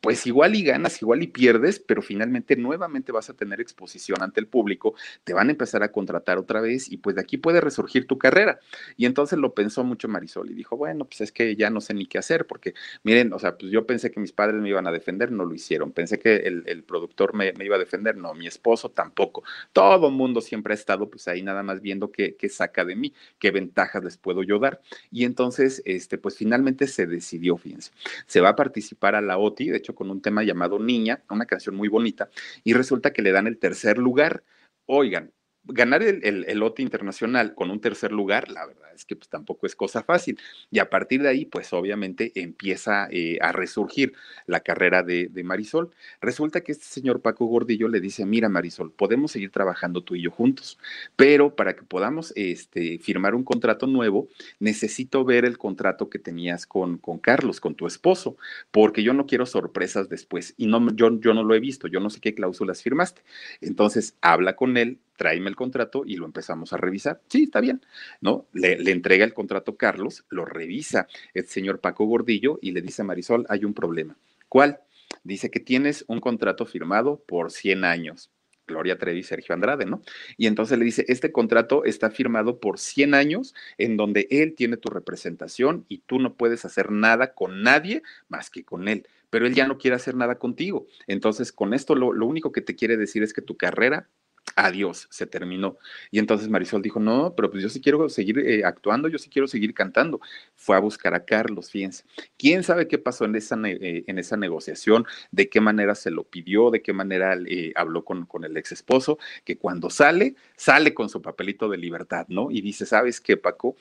[0.06, 4.38] Pues igual y ganas, igual y pierdes, pero finalmente nuevamente vas a tener exposición ante
[4.38, 7.60] el público, te van a empezar a contratar otra vez y pues de aquí puede
[7.60, 8.60] resurgir tu carrera.
[8.96, 11.92] Y entonces lo pensó mucho Marisol y dijo, bueno, pues es que ya no sé
[11.92, 14.86] ni qué hacer, porque miren, o sea, pues yo pensé que mis padres me iban
[14.86, 18.46] a defender, no lo hicieron, pensé que el, productor me, iba a defender, no, mi
[18.46, 19.42] esposo tampoco.
[19.72, 23.12] Todo mundo siempre ha estado pues ahí nada más viendo qué, qué saca de mí,
[23.40, 24.80] qué ventajas les puedo yo dar.
[25.10, 27.90] Y entonces, este, pues finalmente se decidió, fíjense,
[28.28, 31.46] se va a participar a la OTI, de hecho, con un tema llamado Niña, una
[31.46, 32.30] canción muy bonita,
[32.62, 34.44] y resulta que le dan el tercer lugar.
[34.86, 35.32] Oigan,
[35.68, 39.66] ganar el, el, lote internacional con un tercer lugar, la verdad es que pues, tampoco
[39.66, 40.38] es cosa fácil.
[40.70, 44.14] Y a partir de ahí, pues obviamente empieza eh, a resurgir
[44.46, 45.90] la carrera de, de, Marisol.
[46.20, 50.22] Resulta que este señor Paco Gordillo le dice, mira Marisol, podemos seguir trabajando tú y
[50.22, 50.78] yo juntos,
[51.16, 56.66] pero para que podamos este, firmar un contrato nuevo, necesito ver el contrato que tenías
[56.66, 58.36] con, con Carlos, con tu esposo,
[58.70, 62.00] porque yo no quiero sorpresas después y no, yo, yo no lo he visto, yo
[62.00, 63.22] no sé qué cláusulas firmaste.
[63.60, 67.20] Entonces, habla con él, tráeme el contrato y lo empezamos a revisar.
[67.28, 67.84] Sí, está bien,
[68.20, 68.46] ¿no?
[68.52, 73.04] Le, entrega el contrato Carlos, lo revisa el señor Paco Gordillo y le dice a
[73.04, 74.16] Marisol, hay un problema.
[74.48, 74.80] ¿Cuál?
[75.24, 78.30] Dice que tienes un contrato firmado por 100 años.
[78.66, 80.02] Gloria Trevi Sergio Andrade, ¿no?
[80.36, 84.76] Y entonces le dice, este contrato está firmado por 100 años en donde él tiene
[84.76, 89.46] tu representación y tú no puedes hacer nada con nadie más que con él pero
[89.46, 90.86] él ya no quiere hacer nada contigo.
[91.06, 94.08] Entonces, con esto lo, lo, único que te quiere decir es que tu carrera
[94.56, 95.78] adiós, se terminó.
[96.10, 99.28] Y entonces Marisol dijo, no, pero pues yo sí quiero seguir eh, actuando, yo sí
[99.30, 100.20] quiero seguir cantando.
[100.54, 102.04] Fue a buscar a Carlos, fíjense.
[102.38, 105.04] ¿Quién sabe qué pasó en esa, eh, en esa negociación?
[105.30, 106.70] ¿De qué manera se lo pidió?
[106.70, 109.18] ¿De qué manera eh, habló con, con el ex esposo?
[109.44, 112.50] Que cuando sale, sale con su papelito de libertad, ¿no?
[112.50, 113.76] Y dice, ¿sabes qué, Paco?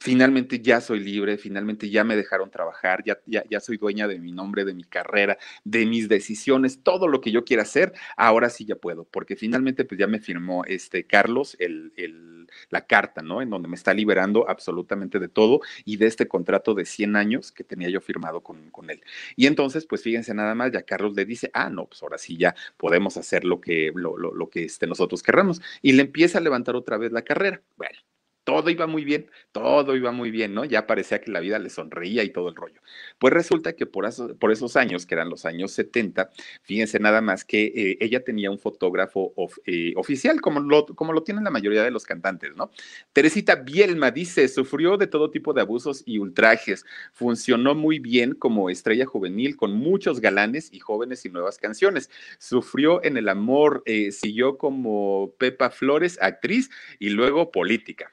[0.00, 4.18] Finalmente ya soy libre, finalmente ya me dejaron trabajar, ya, ya, ya, soy dueña de
[4.18, 8.48] mi nombre, de mi carrera, de mis decisiones, todo lo que yo quiera hacer, ahora
[8.48, 13.20] sí ya puedo, porque finalmente pues ya me firmó este Carlos el, el, la carta,
[13.22, 13.42] ¿no?
[13.42, 17.52] En donde me está liberando absolutamente de todo y de este contrato de 100 años
[17.52, 19.02] que tenía yo firmado con, con él.
[19.36, 22.38] Y entonces, pues fíjense nada más, ya Carlos le dice, ah, no, pues ahora sí
[22.38, 25.60] ya podemos hacer lo que, lo, lo, lo que este, nosotros querramos.
[25.82, 27.62] Y le empieza a levantar otra vez la carrera.
[27.76, 27.98] Bueno,
[28.44, 30.64] todo iba muy bien, todo iba muy bien, ¿no?
[30.64, 32.80] Ya parecía que la vida le sonreía y todo el rollo.
[33.18, 36.30] Pues resulta que por, esos años, que eran los años 70,
[36.62, 39.32] fíjense nada más que eh, ella tenía un fotógrafo
[39.66, 42.70] eh, oficial, como lo, como lo tienen la mayoría de los cantantes, ¿no?
[43.12, 48.70] Teresita Bielma dice, sufrió de todo tipo de abusos y ultrajes, funcionó muy bien como
[48.70, 54.12] estrella juvenil con muchos galanes y jóvenes y nuevas canciones, sufrió en el amor, eh,
[54.12, 58.12] siguió como Pepa Flores, actriz, y luego política.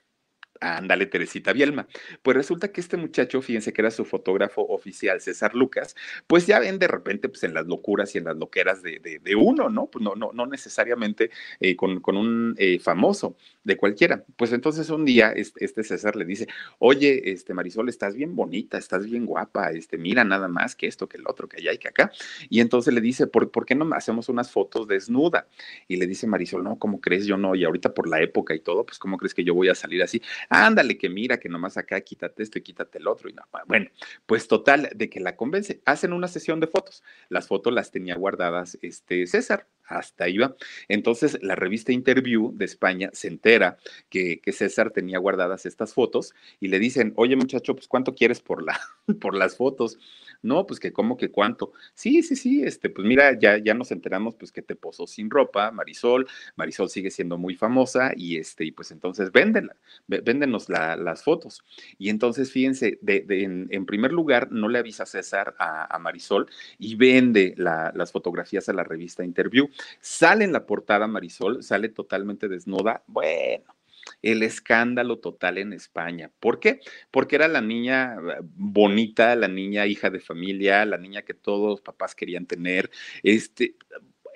[0.62, 1.88] Ándale, Teresita Bielma.
[2.22, 5.96] Pues resulta que este muchacho, fíjense que era su fotógrafo oficial, César Lucas,
[6.28, 9.70] pues ya ven de repente pues en las locuras y en las loqueras de, uno,
[9.70, 9.88] ¿no?
[9.88, 13.36] Pues no, no, no necesariamente eh, con, con, un eh, famoso,
[13.68, 14.24] de cualquiera.
[14.38, 16.48] Pues entonces un día este, César le dice,
[16.80, 21.08] oye, este Marisol, estás bien bonita, estás bien guapa, este, mira nada más que esto,
[21.08, 22.12] que el otro, que allá y que acá.
[22.50, 25.48] Y entonces le dice, ¿por, ¿por qué no hacemos unas fotos desnuda?
[25.88, 27.26] Y le dice Marisol, no, ¿cómo crees?
[27.26, 29.68] Yo no, y ahorita por la época y todo, pues ¿cómo crees que yo voy
[29.68, 30.22] a salir así?
[30.50, 33.30] Ándale, que mira, que nomás acá quítate esto y quítate el otro.
[33.30, 33.90] Y no, bueno,
[34.26, 35.82] pues total, de que la convence.
[35.86, 37.04] Hacen una sesión de fotos.
[37.30, 40.56] Las fotos las tenía guardadas este César, hasta va.
[40.88, 43.78] Entonces, la revista Interview de España se entera
[44.10, 48.42] que, que, César tenía guardadas estas fotos y le dicen, oye muchacho, pues ¿cuánto quieres
[48.42, 48.80] por, la,
[49.22, 49.98] por las fotos?
[50.42, 51.72] No, pues que cómo que cuánto.
[51.94, 55.30] Sí, sí, sí, este, pues mira, ya, ya nos enteramos pues que te posó sin
[55.30, 59.76] ropa, Marisol, Marisol sigue siendo muy famosa y este, y pues entonces véndela,
[60.08, 61.64] véndenos las fotos.
[61.98, 63.26] Y entonces, fíjense, de,
[63.70, 66.48] en, primer lugar, no le avisa César a, Marisol
[66.78, 69.70] y vende las fotografías a la revista Interview.
[70.00, 73.04] Sale en la portada Marisol, sale totalmente desnuda.
[73.08, 73.76] Bueno,
[74.22, 76.32] el escándalo total en España.
[76.40, 76.80] ¿Por qué?
[77.12, 81.70] Porque era la niña eh, bonita, la niña hija de familia, la niña que todos
[81.70, 82.90] los papás querían tener.
[83.24, 83.76] Este,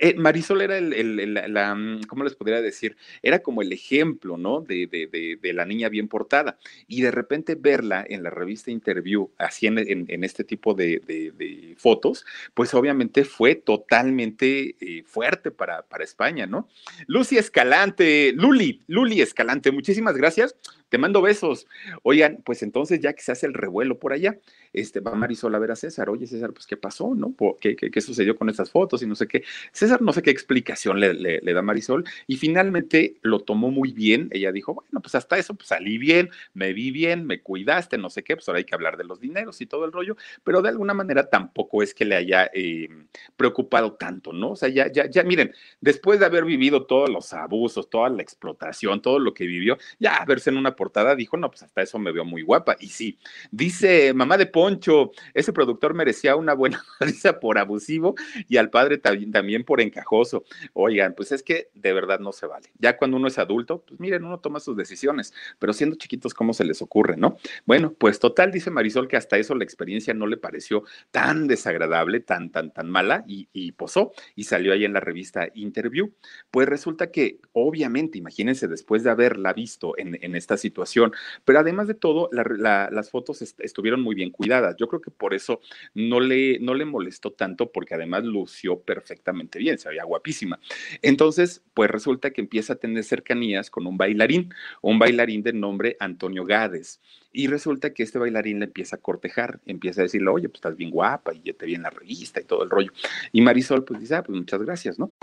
[0.03, 2.97] eh, Marisol era el, la, mm, ¿cómo les podría decir?
[3.21, 4.59] Era como el ejemplo, ¿no?
[4.61, 6.57] De, de, la niña bien portada.
[6.87, 12.25] Y de repente verla en la revista Interview, así en, en, este tipo de, fotos,
[12.55, 16.67] pues obviamente fue totalmente eh, fuerte para, para España, ¿no?
[17.05, 20.55] Lucy Escalante, Luli, Luli Escalante, muchísimas gracias
[20.91, 21.67] te mando besos.
[22.03, 24.37] Oigan, pues entonces ya que se hace el revuelo por allá,
[24.73, 26.09] este, va Marisol a ver a César.
[26.09, 27.33] Oye, César, pues qué pasó, ¿no?
[27.61, 29.43] ¿Qué, qué, sucedió con estas fotos y no sé qué?
[29.71, 34.27] César no sé qué explicación le, le, da Marisol y finalmente lo tomó muy bien.
[34.31, 38.09] Ella dijo, bueno, pues hasta eso, pues salí bien, me vi bien, me cuidaste, no
[38.09, 40.61] sé qué, pues ahora hay que hablar de los dineros y todo el rollo, pero
[40.61, 42.89] de alguna manera tampoco es que le haya eh,
[43.37, 44.51] preocupado tanto, ¿no?
[44.51, 48.21] O sea, ya, ya, ya, miren, después de haber vivido todos los abusos, toda la
[48.21, 51.99] explotación, todo lo que vivió, ya verse en una portada, dijo, no, pues hasta eso
[51.99, 52.75] me veo muy guapa.
[52.79, 53.19] Y sí,
[53.51, 58.15] dice mamá de Poncho, ese productor merecía una buena risa por abusivo
[58.49, 60.43] y al padre también por encajoso.
[60.73, 62.71] Oigan, pues es que de verdad no se vale.
[62.79, 66.51] Ya cuando uno es adulto, pues miren, uno toma sus decisiones, pero siendo chiquitos, ¿cómo
[66.51, 67.37] se les ocurre, no?
[67.67, 72.21] Bueno, pues total, dice Marisol que hasta eso la experiencia no le pareció tan desagradable,
[72.21, 76.09] tan, tan, tan mala y, y posó y salió ahí en la revista Interview.
[76.49, 81.11] Pues resulta que, obviamente, imagínense, después de haberla visto en, en esta situación, situación.
[81.45, 84.75] Pero además de todo, las fotos estuvieron muy bien cuidadas.
[84.77, 85.59] Yo creo que por eso
[85.93, 90.59] no le, no le molestó tanto, porque además lució perfectamente bien, se veía guapísima.
[91.01, 95.97] Entonces, pues resulta que empieza a tener cercanías con un bailarín, un bailarín de nombre
[95.99, 97.01] Antonio Gades.
[97.33, 100.75] Y resulta que este bailarín le empieza a cortejar, empieza a decirle, oye, pues estás
[100.75, 102.91] bien guapa y ya te vi en la revista y todo el rollo.
[103.31, 105.10] Y Marisol, pues dice, ah, pues muchas gracias, ¿no?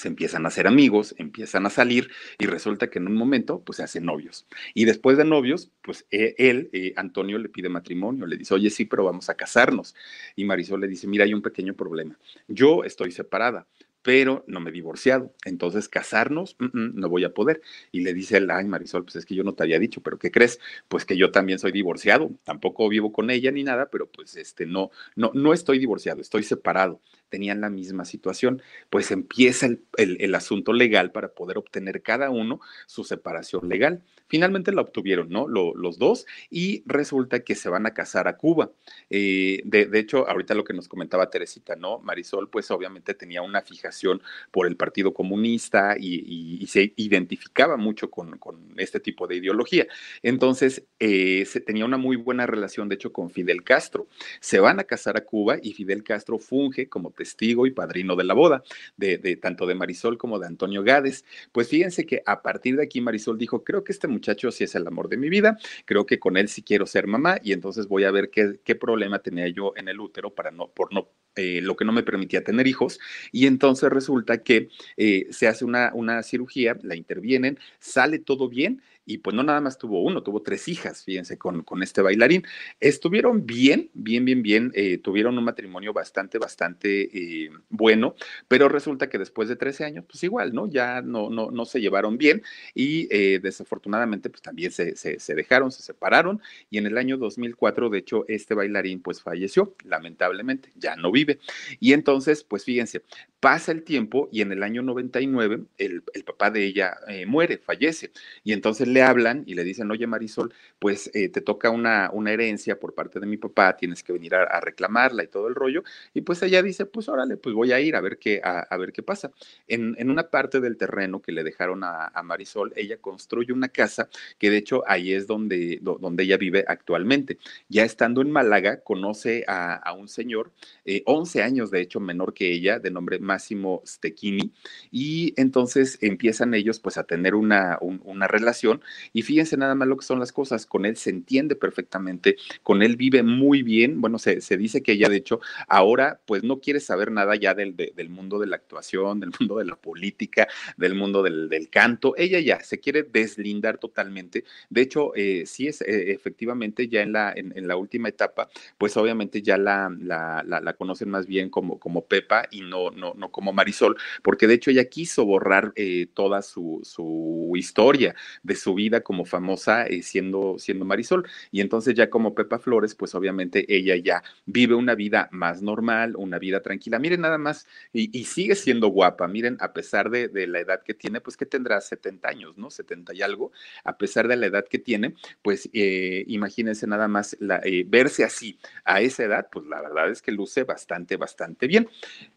[0.00, 3.76] se empiezan a hacer amigos, empiezan a salir y resulta que en un momento pues
[3.76, 4.46] se hacen novios.
[4.74, 8.70] Y después de novios, pues e, él, eh, Antonio, le pide matrimonio, le dice, oye,
[8.70, 9.94] sí, pero vamos a casarnos.
[10.36, 12.18] Y Marisol le dice, mira, hay un pequeño problema.
[12.48, 13.66] Yo estoy separada,
[14.02, 15.34] pero no me he divorciado.
[15.44, 17.60] Entonces, casarnos, no voy a poder.
[17.92, 20.18] Y le dice él, ay, Marisol, pues es que yo no te había dicho, pero
[20.18, 20.58] ¿qué crees?
[20.88, 22.30] Pues que yo también soy divorciado.
[22.44, 26.42] Tampoco vivo con ella ni nada, pero pues este, no, no, no estoy divorciado, estoy
[26.42, 27.00] separado.
[27.30, 28.62] Tenían la misma situación.
[28.90, 34.02] Pues empieza el, asunto legal para poder obtener cada uno su separación legal.
[34.26, 35.48] Finalmente la obtuvieron, ¿no?
[35.48, 38.70] los dos, y resulta que se van a casar a Cuba.
[39.10, 41.98] Eh, de, hecho, ahorita lo que nos comentaba Teresita, ¿no?
[41.98, 48.38] Marisol, pues obviamente tenía una fijación por el Partido Comunista y, se identificaba mucho con,
[48.76, 49.86] este tipo de ideología.
[50.22, 54.06] Entonces, eh, se tenía una muy buena relación, de hecho, con Fidel Castro.
[54.40, 58.24] Se van a casar a Cuba y Fidel Castro funge como testigo y padrino de
[58.24, 58.62] la boda,
[58.96, 61.26] de, de tanto de Marisol como de Antonio Gades.
[61.52, 64.74] Pues fíjense que a partir de aquí Marisol dijo, creo que este muchacho sí es
[64.74, 67.86] el amor de mi vida, creo que con él sí quiero ser mamá y entonces
[67.88, 71.10] voy a ver qué, qué problema tenía yo en el útero para no, por no
[71.36, 72.98] eh, lo que no me permitía tener hijos,
[73.30, 78.82] y entonces resulta que eh, se hace una, una cirugía, la intervienen, sale todo bien,
[79.10, 82.44] y pues no nada más tuvo uno, tuvo tres hijas, fíjense, con, con este bailarín.
[82.78, 88.14] Estuvieron bien, bien, bien, bien, eh, tuvieron un matrimonio bastante, bastante eh, bueno,
[88.46, 90.70] pero resulta que después de 13 años, pues igual, ¿no?
[90.70, 92.42] Ya no, no, no se llevaron bien
[92.72, 96.40] y eh, desafortunadamente pues también se, se, se, dejaron, se separaron
[96.70, 101.40] y en el año 2004, de hecho, este bailarín pues falleció, lamentablemente, ya no vive.
[101.80, 103.02] Y entonces, pues fíjense,
[103.40, 106.96] pasa el tiempo y en el año 99 el, el papá de ella
[107.26, 108.12] muere, fallece
[108.44, 112.32] y entonces le hablan y le dicen, oye Marisol, pues eh, te toca una, una
[112.32, 115.82] herencia por parte de mi papá, tienes que venir a, reclamarla y todo el rollo.
[116.14, 118.76] Y pues ella dice, pues órale, pues voy a ir a ver qué, a, a
[118.76, 119.30] ver qué pasa.
[119.68, 124.08] En, en, una parte del terreno que le dejaron a, Marisol, ella construye una casa
[124.38, 127.38] que de hecho ahí es donde, do, donde ella vive actualmente.
[127.68, 130.52] Ya estando en Málaga, conoce a, un señor,
[130.84, 134.52] eh, 11 años de hecho menor que ella, de nombre Máximo Stechini,
[134.90, 138.82] y entonces empiezan ellos pues a tener una, un, una relación
[139.12, 142.82] y fíjense nada más lo que son las cosas, con él se entiende perfectamente, con
[142.82, 146.60] él vive muy bien, bueno, se, se dice que ella de hecho ahora pues no
[146.60, 149.76] quiere saber nada ya del, de, del mundo de la actuación, del mundo de la
[149.76, 155.44] política, del mundo del, del canto, ella ya se quiere deslindar totalmente, de hecho eh,
[155.46, 159.94] sí es eh, efectivamente ya en la, en, la última etapa, pues obviamente ya la,
[160.00, 163.96] la, la, la conocen más bien como, como Pepa y no, no, no como Marisol,
[164.22, 169.24] porque de hecho ella quiso borrar eh, toda su, su historia de su vida como
[169.24, 171.28] famosa eh, siendo, siendo Marisol.
[171.50, 176.14] Y entonces ya como Pepa Flores, pues obviamente ella ya vive una vida más normal,
[176.16, 176.98] una vida tranquila.
[176.98, 179.26] Miren nada más, y, sigue siendo guapa.
[179.28, 182.70] Miren, a pesar de, de, la edad que tiene, pues que tendrá 70 años, ¿no?
[182.70, 183.52] 70 y algo.
[183.84, 188.58] A pesar de la edad que tiene, pues eh, imagínense nada más eh, verse así
[188.84, 191.88] a esa edad, pues la verdad es que luce bastante, bastante bien.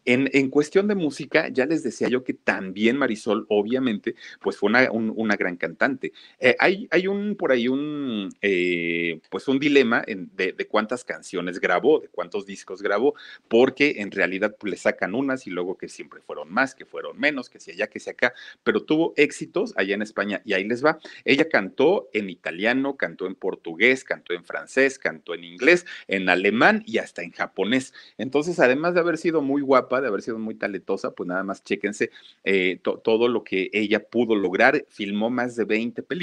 [0.04, 4.68] En, en cuestión de música, ya les decía yo que también Marisol, obviamente, pues fue
[4.68, 6.12] una, un, una gran cantante.
[6.40, 12.00] Eh, hay, hay, un por ahí un eh, pues un dilema de, cuántas canciones grabó,
[12.00, 13.14] de cuántos discos grabó,
[13.48, 17.18] porque en realidad pues, le sacan unas y luego que siempre fueron más, que fueron
[17.18, 20.64] menos, que si allá, que si acá, pero tuvo éxitos allá en España y ahí
[20.64, 20.98] les va.
[21.24, 26.82] Ella cantó en italiano, cantó en portugués, cantó en francés, cantó en inglés, en alemán
[26.86, 27.92] y hasta en japonés.
[28.18, 31.62] Entonces, además de haber sido muy guapa, de haber sido muy talentosa, pues nada más
[31.62, 32.10] chéquense
[32.44, 34.84] eh, to, todo lo que ella pudo lograr.
[34.88, 36.13] Filmó más de 20 películas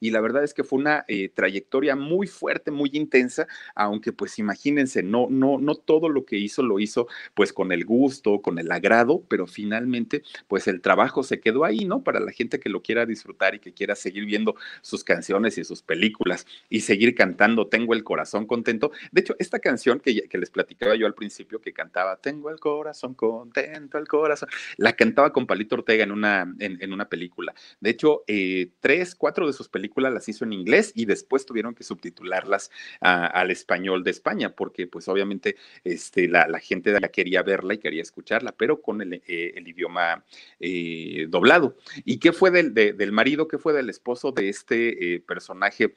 [0.00, 4.38] y la verdad es que fue una eh, trayectoria muy fuerte, muy intensa, aunque pues
[4.38, 8.58] imagínense, no, no, no todo lo que hizo lo hizo pues con el gusto, con
[8.58, 12.02] el agrado, pero finalmente pues el trabajo se quedó ahí, ¿no?
[12.02, 15.64] Para la gente que lo quiera disfrutar y que quiera seguir viendo sus canciones y
[15.64, 18.90] sus películas y seguir cantando Tengo el corazón contento.
[19.12, 22.58] De hecho, esta canción que, que les platicaba yo al principio que cantaba Tengo el
[22.58, 27.54] corazón contento, el corazón, la cantaba con Palito Ortega en una, en una película.
[27.80, 31.74] De hecho, eh, tres, cuatro de sus películas las hizo en inglés y después tuvieron
[31.74, 37.74] que subtitularlas al español de España, porque pues obviamente este, la, gente ya quería verla
[37.74, 40.24] y quería escucharla, pero con el, eh, idioma
[40.58, 41.76] eh, doblado.
[42.04, 45.94] ¿Y qué fue del, de, del marido, qué fue del esposo de este eh, personaje?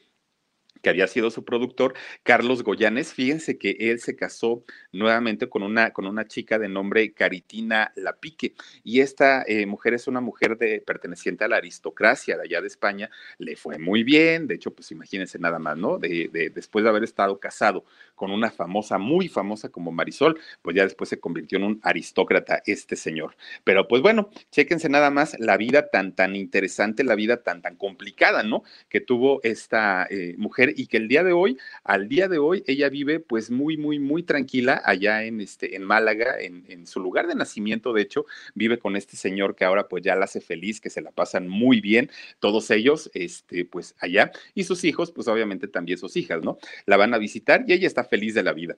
[0.83, 3.13] Que había sido su productor, Carlos Goyanes.
[3.13, 8.53] Fíjense que él se casó nuevamente con una, con una chica de nombre Caritina Lapique.
[8.83, 12.67] Y esta eh, mujer es una mujer de, perteneciente a la aristocracia de allá de
[12.67, 13.09] España.
[13.37, 14.45] Le fue muy bien.
[14.45, 15.97] De hecho, pues imagínense nada más, ¿no?
[15.97, 20.75] De, de, después de haber estado casado con una famosa, muy famosa como Marisol, pues
[20.75, 23.37] ya después se convirtió en un aristócrata este señor.
[23.63, 27.77] Pero pues bueno, chéquense nada más la vida tan, tan interesante, la vida tan, tan
[27.77, 28.63] complicada, ¿no?
[28.89, 32.63] Que tuvo esta eh, mujer y que el día de hoy, al día de hoy,
[32.67, 36.99] ella vive pues muy, muy, muy tranquila allá en, este, en Málaga, en, en su
[36.99, 40.41] lugar de nacimiento, de hecho, vive con este señor que ahora pues ya la hace
[40.41, 42.09] feliz, que se la pasan muy bien,
[42.39, 46.57] todos ellos, este, pues allá, y sus hijos, pues obviamente también sus hijas, ¿no?
[46.85, 48.77] La van a visitar y ella está feliz de la vida.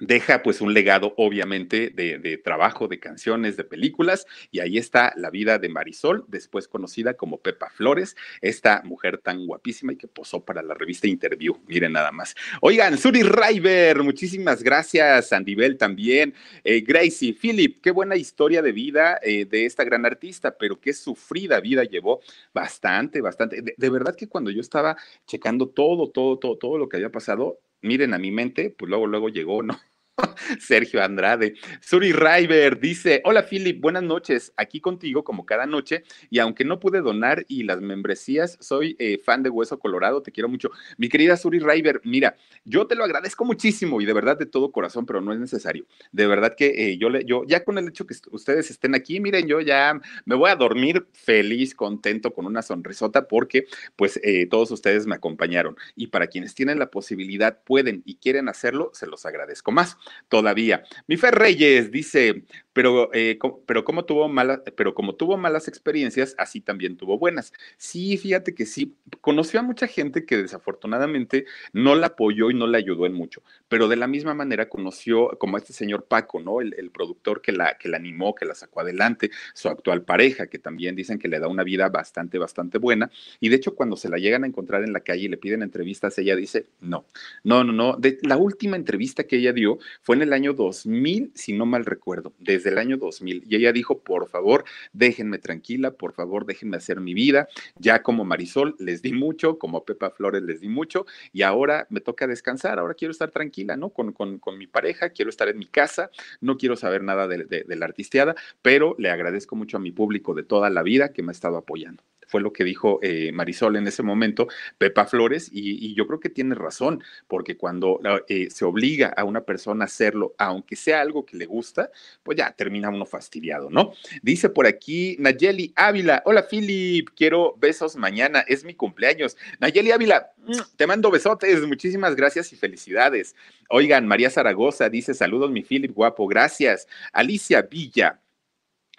[0.00, 5.30] Deja pues un legado obviamente de, trabajo, de canciones, de películas, y ahí está la
[5.30, 10.44] vida de Marisol, después conocida como Pepa Flores, esta mujer tan guapísima y que posó
[10.44, 12.34] para la revista Interview, miren nada más.
[12.60, 16.34] Oigan, Suri River, muchísimas gracias, Andibel también,
[16.64, 20.92] eh, Gracie, Philip, qué buena historia de vida eh, de esta gran artista, pero qué
[20.92, 22.20] sufrida vida llevó,
[22.52, 24.96] bastante, bastante, de verdad que cuando yo estaba
[25.26, 29.06] checando todo, todo, todo, todo lo que había pasado, miren a mi mente, pues luego,
[29.06, 29.78] luego llegó, ¿no?
[30.60, 31.54] Sergio Andrade.
[31.80, 34.52] Suri River dice: Hola Philip, buenas noches.
[34.56, 36.04] Aquí contigo como cada noche.
[36.30, 40.22] Y aunque no pude donar y las membresías, soy eh, fan de Hueso Colorado.
[40.22, 40.70] Te quiero mucho.
[40.96, 44.72] Mi querida Suri River, mira, yo te lo agradezco muchísimo y de verdad de todo
[44.72, 45.86] corazón, pero no es necesario.
[46.12, 49.20] De verdad que eh, yo, le, yo, ya con el hecho que ustedes estén aquí,
[49.20, 53.66] miren, yo ya me voy a dormir feliz, contento, con una sonrisota, porque
[53.96, 55.76] pues eh, todos ustedes me acompañaron.
[55.96, 59.96] Y para quienes tienen la posibilidad, pueden y quieren hacerlo, se los agradezco más
[60.28, 60.82] todavía.
[61.06, 62.44] Mi Fer Reyes dice,
[62.78, 67.52] pero, eh, pero, como tuvo malas, pero como tuvo malas experiencias, así también tuvo buenas.
[67.76, 72.68] Sí, fíjate que sí, conoció a mucha gente que desafortunadamente no la apoyó y no
[72.68, 76.40] la ayudó en mucho, pero de la misma manera conoció como a este señor Paco,
[76.40, 76.60] ¿no?
[76.60, 80.60] El, productor que la, que la animó, que la sacó adelante, su actual pareja, que
[80.60, 83.10] también dicen que le da una vida bastante, bastante buena.
[83.40, 85.62] Y de hecho, cuando se la llegan a encontrar en la calle y le piden
[85.62, 87.06] entrevistas, ella dice, no,
[87.42, 87.96] no, no, no.
[87.96, 91.84] De, la última entrevista que ella dio fue en el año 2000, si no mal
[91.84, 93.44] recuerdo, desde el año 2000.
[93.48, 97.48] Y ella dijo, por favor, déjenme tranquila, por favor, déjenme hacer mi vida.
[97.76, 102.00] Ya como Marisol les di mucho, como Pepa Flores les di mucho, y ahora me
[102.00, 103.90] toca descansar, ahora quiero estar tranquila, ¿no?
[103.90, 107.44] Con, con, con mi pareja, quiero estar en mi casa, no quiero saber nada de,
[107.44, 111.22] de la artisteada, pero le agradezco mucho a mi público de toda la vida que
[111.22, 115.48] me ha estado apoyando fue lo que dijo eh, Marisol en ese momento, Pepa Flores,
[115.52, 119.86] y, yo creo que tiene razón, porque cuando eh, se obliga a una persona a
[119.86, 121.90] hacerlo, aunque sea algo que le gusta,
[122.22, 123.92] pues ya termina uno fastidiado, ¿no?
[124.22, 129.36] Dice por aquí Nayeli Ávila, hola Philip, quiero besos mañana, es mi cumpleaños.
[129.58, 130.32] Nayeli Ávila,
[130.76, 133.34] te mando besotes, muchísimas gracias y felicidades.
[133.70, 136.86] Oigan, María Zaragoza dice, saludos mi Philip, guapo, gracias.
[137.12, 138.20] Alicia Villa.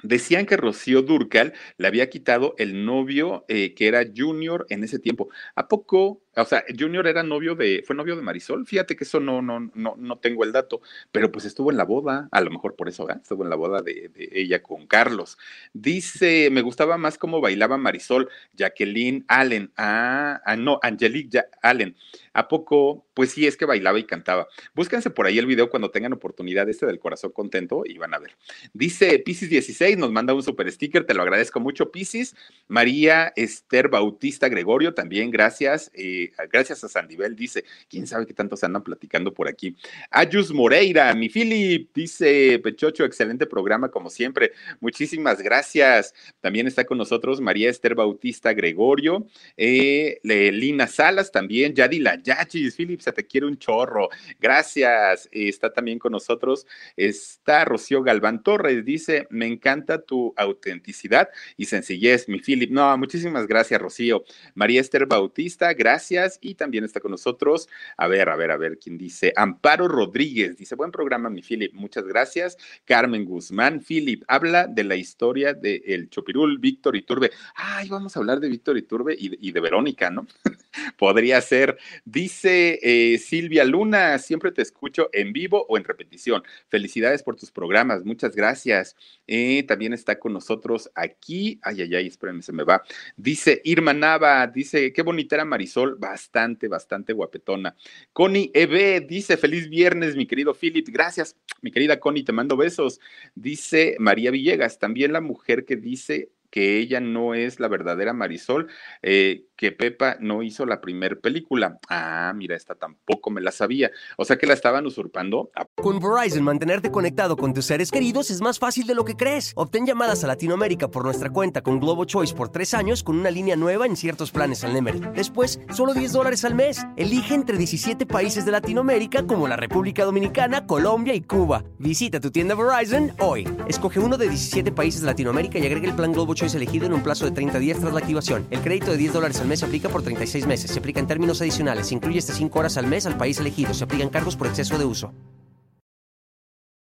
[0.04, 5.00] Decían que Rocío Durcal le había quitado el novio eh, que era Junior en ese
[5.00, 5.30] tiempo.
[5.56, 8.66] ¿A poco o sea, Junior era novio de, fue novio de Marisol.
[8.66, 11.86] Fíjate que eso no, no, no, no tengo el dato, pero pues estuvo en la
[11.86, 15.38] boda, a lo mejor por eso, estuvo en la boda de, ella con Carlos.
[15.74, 19.72] Dice, me gustaba más cómo bailaba Marisol, Jacqueline Allen.
[19.76, 21.96] Ah, ah no, Angelique Allen.
[22.34, 23.08] ¿A poco?
[23.14, 24.48] Pues sí, es que bailaba y cantaba.
[24.74, 28.20] Búsquense por ahí el video cuando tengan oportunidad este del corazón contento y van a
[28.20, 28.38] ver.
[28.74, 32.36] Dice Piscis 16, nos manda un super sticker, te lo agradezco mucho, Piscis.
[32.68, 35.92] María Esther Bautista Gregorio, también gracias.
[35.94, 36.19] Eh,
[36.52, 39.76] gracias a Sandivel, dice, quién sabe qué tanto se andan platicando por aquí.
[40.12, 44.52] Ayus Moreira, mi Philip, dice Pechocho, excelente programa como siempre.
[44.80, 46.14] Muchísimas gracias.
[46.42, 53.02] También está con nosotros María Esther Bautista Gregorio, eh, Lina Salas también, Yadila Yachis, Philip,
[53.02, 54.10] se te quiere un chorro.
[54.40, 55.30] Gracias.
[55.32, 56.66] está también con nosotros,
[56.96, 62.72] está Rocío Galván Torres, dice, me encanta tu autenticidad y sencillez, mi Philip.
[62.72, 64.24] No, muchísimas gracias, Rocío.
[64.56, 66.09] María Esther Bautista, gracias
[66.42, 70.58] y también está con nosotros, a ver, a ver, a ver, quién dice, Amparo Rodríguez,
[70.58, 72.58] dice, buen programa, mi Philip, muchas gracias.
[72.86, 77.32] Carmen Guzmán, Philip, habla de la historia de el Chopirul, Víctor Iturbe.
[77.56, 80.26] Ay, vamos a hablar de Víctor Iturbe y, y de Verónica, ¿no?
[80.98, 81.78] Podría ser.
[82.06, 86.44] Dice eh, Silvia Luna, siempre te escucho en vivo o en repetición.
[86.70, 88.96] Felicidades por tus programas, muchas gracias.
[89.28, 91.60] Eh, también está con nosotros aquí.
[91.62, 92.84] Ay, ay, ay, espérenme, se me va.
[93.16, 97.76] Dice Irma Nava, dice, qué bonita era Marisol, bastante, bastante guapetona.
[98.14, 100.88] Connie Eve dice, feliz viernes, mi querido Philip.
[100.90, 103.00] Gracias, mi querida Connie, te mando besos.
[103.36, 108.68] Dice María Villegas, también la mujer que dice que ella no es la verdadera Marisol,
[109.02, 111.80] eh, que Pepa no hizo la primer película.
[111.90, 113.92] Ah, mira, esta tampoco me la sabía.
[114.18, 115.52] O sea que la estaban usurpando.
[115.76, 119.52] Con Verizon, mantenerte conectado con tus seres queridos es más fácil de lo que crees.
[119.56, 123.30] Obtén llamadas a Latinoamérica por nuestra cuenta con Globo Choice por tres años con una
[123.30, 125.02] línea nueva en ciertos planes al Nemery.
[125.14, 126.86] Después, solo 10 dólares al mes.
[126.96, 131.66] Elige entre 17 países de Latinoamérica como la República Dominicana, Colombia y Cuba.
[131.78, 133.48] Visita tu tienda Verizon hoy.
[133.68, 136.94] Escoge uno de 17 países de Latinoamérica y agrega el plan Globo Choice elegido en
[136.94, 138.48] un plazo de 30 días tras la activación.
[138.50, 140.72] El crédito de 10 dólares al mes se aplica por 36 meses.
[140.72, 141.88] Se aplica en términos adicionales.
[141.88, 143.74] Se incluye hasta 5 horas al mes al país elegido.
[143.74, 145.14] Se aplican cargos por exceso de uso.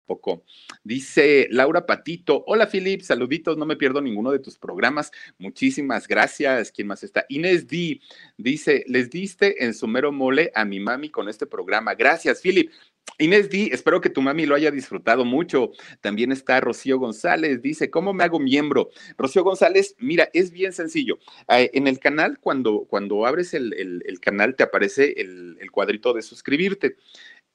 [0.05, 0.43] Poco.
[0.83, 6.71] Dice Laura Patito, hola Filip, saluditos, no me pierdo ninguno de tus programas, muchísimas gracias.
[6.71, 7.25] ¿Quién más está?
[7.29, 8.01] Inés D
[8.35, 11.93] dice, les diste en su mero mole a mi mami con este programa.
[11.93, 12.71] Gracias, Filip.
[13.17, 15.71] Inés D, espero que tu mami lo haya disfrutado mucho.
[16.01, 18.89] También está Rocío González, dice, ¿cómo me hago miembro?
[19.17, 21.19] Rocío González, mira, es bien sencillo.
[21.49, 26.21] Eh, en el canal, cuando, cuando abres el, canal, te aparece el, el cuadrito de
[26.21, 26.95] suscribirte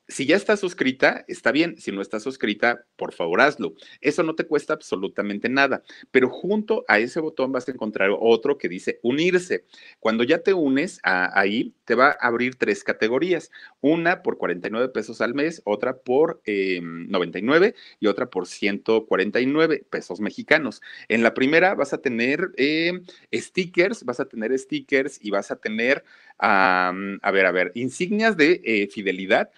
[0.09, 1.77] si ya estás suscrita, está bien.
[1.79, 3.75] Si no estás suscrita, por favor hazlo.
[4.01, 5.83] Eso no te cuesta absolutamente nada.
[6.11, 9.65] Pero junto a ese botón vas a encontrar otro que dice unirse.
[10.01, 13.51] Cuando ya te unes ahí, te va a abrir tres categorías.
[13.81, 20.21] Una por 49 pesos al mes, otra por 99 eh, y otra por 149 pesos
[20.21, 20.83] mexicanos.
[21.09, 23.01] En la primera vas a tener eh,
[23.33, 26.05] stickers, vas a tener stickers y vas a tener,
[26.39, 26.93] a
[27.33, 29.51] ver, a ver, insignias de eh, fidelidad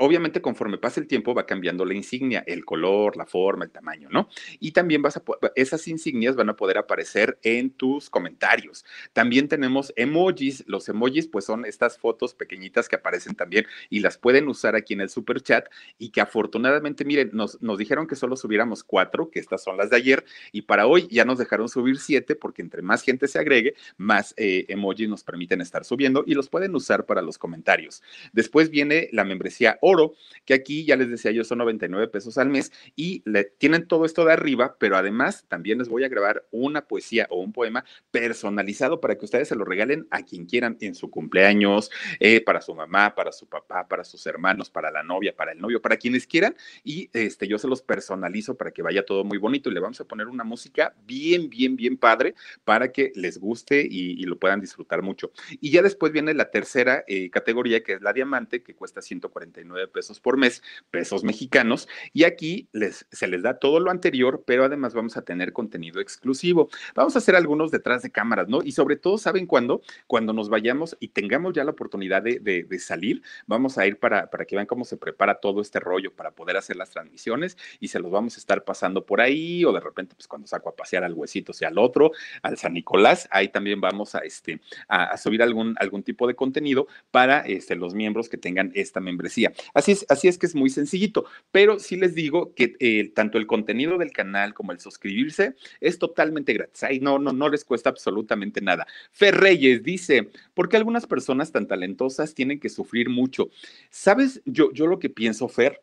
[0.00, 4.08] obviamente conforme pasa el tiempo va cambiando la insignia, el color, la forma, el tamaño,
[4.10, 4.28] ¿no?
[4.58, 5.22] Y también vas a
[5.54, 8.84] esas insignias van a poder aparecer en tus comentarios.
[9.12, 10.64] También tenemos emojis.
[10.66, 14.94] Los emojis pues son estas fotos pequeñitas que aparecen también y las pueden usar aquí
[14.94, 15.66] en el super chat
[15.98, 19.90] y que afortunadamente, miren, nos, nos dijeron que solo subiéramos cuatro, que estas son las
[19.90, 23.38] de ayer y para hoy ya nos dejaron subir siete porque entre más gente se
[23.38, 28.02] agregue, más eh, emojis nos permiten estar subiendo y los pueden usar para los comentarios.
[28.32, 30.14] Después viene la membresía oro,
[30.44, 34.04] que aquí ya les decía yo son 99 pesos al mes y le, tienen todo
[34.04, 37.84] esto de arriba, pero además también les voy a grabar una poesía o un poema
[38.10, 42.60] personalizado para que ustedes se lo regalen a quien quieran en su cumpleaños, eh, para
[42.60, 45.96] su mamá, para su papá, para sus hermanos, para la novia, para el novio, para
[45.96, 49.74] quienes quieran y este, yo se los personalizo para que vaya todo muy bonito y
[49.74, 52.34] le vamos a poner una música bien, bien, bien padre
[52.64, 55.32] para que les guste y, lo puedan disfrutar mucho.
[55.60, 59.79] Y ya después viene la tercera eh, categoría que es la diamante que cuesta 149
[59.88, 64.64] pesos por mes, pesos mexicanos, y aquí les, se les da todo lo anterior, pero
[64.64, 66.68] además vamos a tener contenido exclusivo.
[66.94, 68.60] Vamos a hacer algunos detrás de cámaras, ¿no?
[68.62, 69.82] Y sobre todo, ¿saben cuándo?
[70.06, 74.46] Cuando nos vayamos y tengamos ya la oportunidad de, salir, vamos a ir para, para
[74.46, 77.98] que vean cómo se prepara todo este rollo para poder hacer las transmisiones y se
[77.98, 81.04] los vamos a estar pasando por ahí o de repente, pues cuando saco a pasear
[81.04, 82.12] al huesito y al otro,
[82.42, 86.86] al San Nicolás, ahí también vamos a, este, a, subir algún, algún tipo de contenido
[87.10, 89.52] para este, los miembros que tengan esta membresía.
[89.74, 93.38] Así es, así es que es muy sencillito, pero sí les digo que eh, tanto
[93.38, 96.82] el contenido del canal como el suscribirse es totalmente gratis.
[96.82, 98.86] Ahí no, no, no les cuesta absolutamente nada.
[99.12, 103.50] Fer Reyes dice, ¿por qué algunas personas tan talentosas tienen que sufrir mucho?
[103.90, 104.42] ¿Sabes?
[104.44, 105.80] Yo, yo lo que pienso, Fer,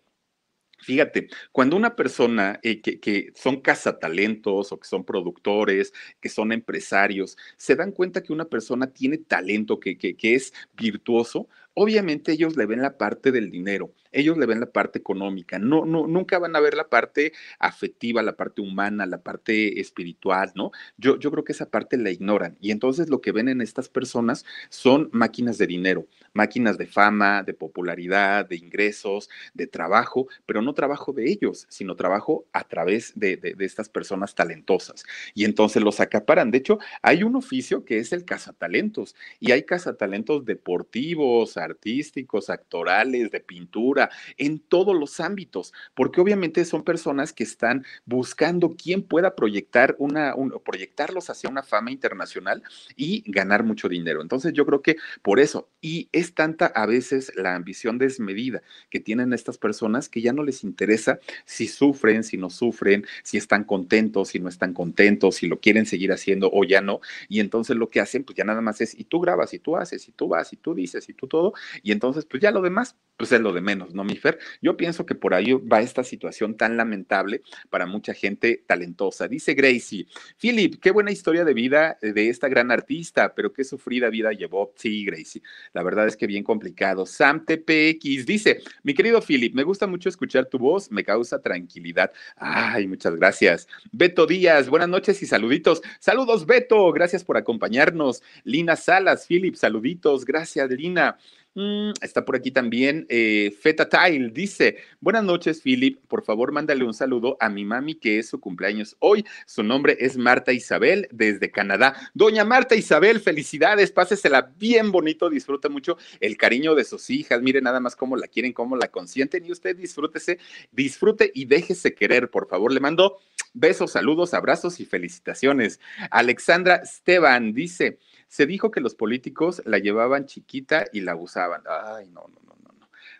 [0.80, 6.52] Fíjate, cuando una persona eh, que, que, son cazatalentos o que son productores, que son
[6.52, 11.50] empresarios, se dan cuenta que una persona tiene talento, que, que, que es virtuoso,
[11.80, 15.86] obviamente ellos le ven la parte del dinero, ellos le ven la parte económica, no,
[15.86, 20.72] no, nunca van a ver la parte afectiva, la parte humana, la parte espiritual, ¿no?
[20.98, 23.90] Yo, yo creo que esa parte la ignoran y entonces lo que ven en estas
[23.90, 30.62] personas son máquinas de dinero, máquinas de fama, de popularidad, de ingresos, de trabajo, pero
[30.62, 35.06] no trabajo de ellos, sino trabajo a través de, de, de estas personas talentosas.
[35.34, 36.52] Y entonces los acaparan.
[36.52, 43.32] De hecho, hay un oficio que es el cazatalentos y hay cazatalentos deportivos, artísticos, actorales,
[43.32, 44.07] de pintura,
[44.38, 50.34] en todos los ámbitos, porque obviamente son personas que están buscando quién pueda proyectar una,
[50.64, 52.64] proyectarlos hacia una fama internacional
[52.96, 54.22] y ganar mucho dinero.
[54.22, 59.00] Entonces yo creo que por eso, y es tanta a veces la ambición desmedida que
[59.00, 63.64] tienen estas personas que ya no les interesa si sufren, si no sufren, si están
[63.64, 67.00] contentos, si no están contentos, si lo quieren seguir haciendo o ya no.
[67.30, 69.78] Y entonces lo que hacen, pues ya nada más es, y tú grabas, y tú
[69.78, 71.54] haces, y tú vas, y tú dices, y tú todo,
[71.84, 74.40] y entonces, pues ya lo demás, pues es lo de menos, ¿no, mi Fer?
[74.62, 79.28] Yo pienso que por ahí va esta situación tan lamentable para mucha gente talentosa.
[79.28, 80.08] Dice Gracie,
[80.40, 84.74] Philip, qué buena historia de vida de esta gran artista, pero qué sufrida vida llevó.
[84.76, 85.42] Sí, Gracie,
[85.74, 87.06] la verdad es que bien complicado.
[87.06, 92.12] Sam TPX dice, mi querido Philip, me gusta mucho escuchar tu voz, me causa tranquilidad.
[92.36, 93.68] Ay, muchas gracias.
[93.92, 95.82] Beto Díaz, buenas noches y saluditos.
[96.00, 98.22] Saludos, Beto, gracias por acompañarnos.
[98.44, 101.18] Lina Salas, Philip, saluditos, gracias, Lina.
[101.60, 106.84] Mm, está por aquí también eh, Feta Tile, dice, buenas noches Philip, por favor mándale
[106.84, 111.08] un saludo a mi mami que es su cumpleaños hoy, su nombre es Marta Isabel
[111.12, 111.96] desde Canadá.
[112.14, 117.60] Doña Marta Isabel, felicidades, pásesela bien bonito, disfruta mucho el cariño de sus hijas, mire
[117.60, 119.44] nada más cómo la quieren, cómo la consienten.
[119.44, 120.38] Y usted disfrútese,
[120.72, 123.18] disfrute y déjese querer, por favor, le mando
[123.56, 125.80] besos, saludos, abrazos y felicitaciones.
[126.12, 127.98] Alexandra Esteban dice,
[128.28, 131.64] se dijo que los políticos la llevaban chiquita y la usaban.
[131.68, 132.47] Ay, no, no,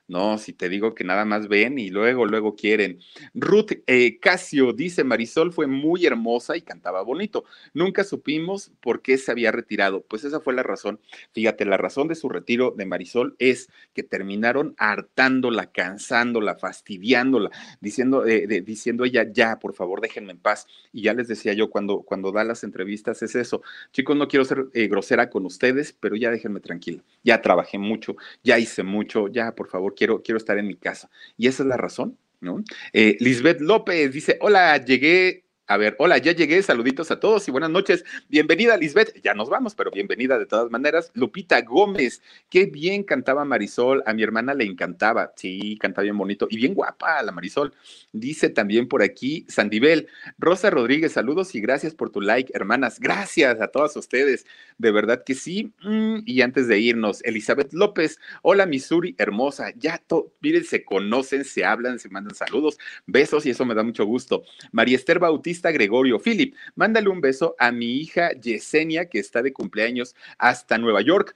[0.08, 3.00] no, si te digo que nada más ven y luego, luego quieren.
[3.34, 7.44] Ruth eh, Casio dice, Marisol fue muy hermosa y cantaba bonito.
[7.74, 10.02] Nunca supimos por qué se había retirado.
[10.02, 11.02] Pues esa fue la razón.
[11.34, 17.52] Fíjate, la razón de su retiro de Marisol es que terminaron hartándola, cansándola, fastidiándola,
[17.82, 20.68] diciendo, eh, diciendo ella, ya, por favor, déjenme en paz.
[20.94, 23.62] Y ya les decía yo cuando, cuando da las entrevistas es eso.
[23.92, 27.04] Chicos, no quiero ser eh, grosera con ustedes, pero ya déjenme tranquila.
[27.26, 31.10] Ya trabajé mucho, ya hice mucho, ya, por favor, quiero, quiero estar en mi casa.
[31.36, 32.64] Y esa es la razón, ¿no?
[32.94, 37.52] Eh, Lisbeth López dice, hola, llegué a ver, hola, ya llegué, saluditos a todos y
[37.52, 38.06] buenas noches.
[38.30, 39.22] Bienvenida, Lisbeth.
[39.22, 41.12] Ya nos vamos, pero bienvenida de todas maneras.
[41.14, 44.02] Lupita Gómez, qué bien cantaba Marisol.
[44.06, 45.34] A mi hermana le encantaba.
[45.36, 47.74] Sí, cantaba bien bonito y bien guapa la Marisol.
[48.14, 50.08] Dice también por aquí Sandibel.
[50.38, 52.98] Rosa Rodríguez, saludos y gracias por tu like, hermanas.
[53.02, 54.46] Gracias a todas ustedes.
[54.78, 55.74] De verdad que sí.
[55.84, 58.20] Mm, y antes de irnos, Elizabeth López.
[58.42, 59.74] Hola, Missouri, hermosa.
[59.76, 60.02] Ya,
[60.40, 64.44] miren, se conocen, se hablan, se mandan saludos, besos y eso me da mucho gusto.
[64.72, 66.56] María Esther Bautista Gregorio Philip.
[66.76, 71.36] Mándale un beso a mi hija Yesenia, que está de cumpleaños hasta Nueva York.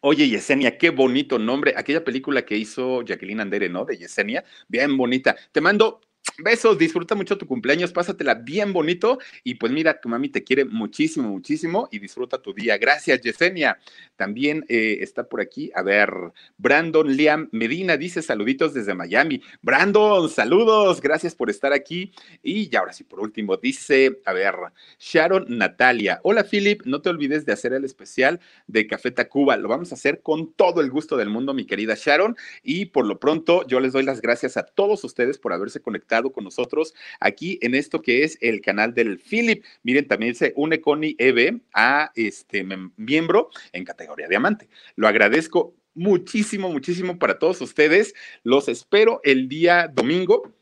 [0.00, 1.74] Oye, Yesenia, qué bonito nombre.
[1.76, 3.84] Aquella película que hizo Jacqueline Andere, ¿no?
[3.84, 5.36] De Yesenia, bien bonita.
[5.52, 6.00] Te mando
[6.38, 10.66] Besos, disfruta mucho tu cumpleaños, pásatela bien bonito y pues mira, tu mami te quiere
[10.66, 12.76] muchísimo, muchísimo y disfruta tu día.
[12.76, 13.78] Gracias, Yesenia.
[14.16, 16.10] También eh, está por aquí, a ver,
[16.58, 19.40] Brandon Liam Medina dice saluditos desde Miami.
[19.62, 22.12] Brandon, saludos, gracias por estar aquí.
[22.42, 24.54] Y ya ahora sí, por último, dice, a ver,
[24.98, 26.20] Sharon Natalia.
[26.22, 29.56] Hola, Philip, no te olvides de hacer el especial de Café Tacuba.
[29.56, 32.36] Lo vamos a hacer con todo el gusto del mundo, mi querida Sharon.
[32.62, 36.25] Y por lo pronto, yo les doy las gracias a todos ustedes por haberse conectado
[36.32, 39.64] con nosotros aquí en esto que es el canal del Philip.
[39.82, 42.64] Miren, también se une Connie Eve a este
[42.96, 44.68] miembro en categoría diamante.
[44.94, 48.14] Lo agradezco muchísimo, muchísimo para todos ustedes.
[48.44, 50.55] Los espero el día domingo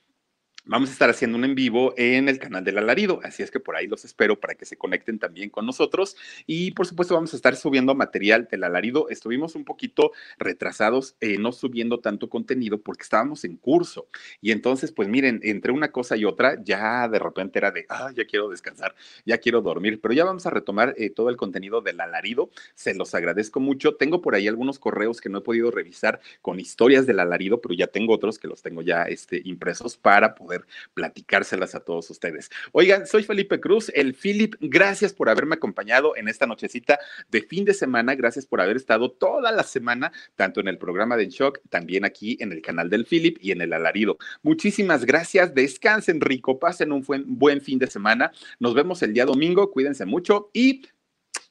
[0.66, 3.60] Vamos a estar haciendo un en vivo en el canal del alarido, así es que
[3.60, 6.16] por ahí los espero para que se conecten también con nosotros.
[6.46, 9.10] Y por supuesto vamos a estar subiendo material del alarido.
[9.10, 14.08] Estuvimos un poquito retrasados, eh, no subiendo tanto contenido porque estábamos en curso.
[14.40, 18.10] Y entonces, pues miren, entre una cosa y otra, ya de repente era de, ah,
[18.16, 18.94] ya quiero descansar,
[19.26, 22.48] ya quiero dormir, pero ya vamos a retomar eh, todo el contenido del alarido.
[22.74, 23.96] Se los agradezco mucho.
[23.96, 27.74] Tengo por ahí algunos correos que no he podido revisar con historias del alarido, pero
[27.74, 30.53] ya tengo otros que los tengo ya este, impresos para poder
[30.94, 32.50] platicárselas a todos ustedes.
[32.72, 36.98] Oigan, soy Felipe Cruz, el Philip, gracias por haberme acompañado en esta nochecita
[37.30, 41.16] de fin de semana, gracias por haber estado toda la semana, tanto en el programa
[41.16, 44.18] de En Shock, también aquí en el canal del Philip y en el Alarido.
[44.42, 49.24] Muchísimas gracias, descansen rico, pasen un buen, buen fin de semana, nos vemos el día
[49.24, 50.82] domingo, cuídense mucho y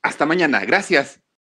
[0.02, 1.23] hasta mañana, gracias.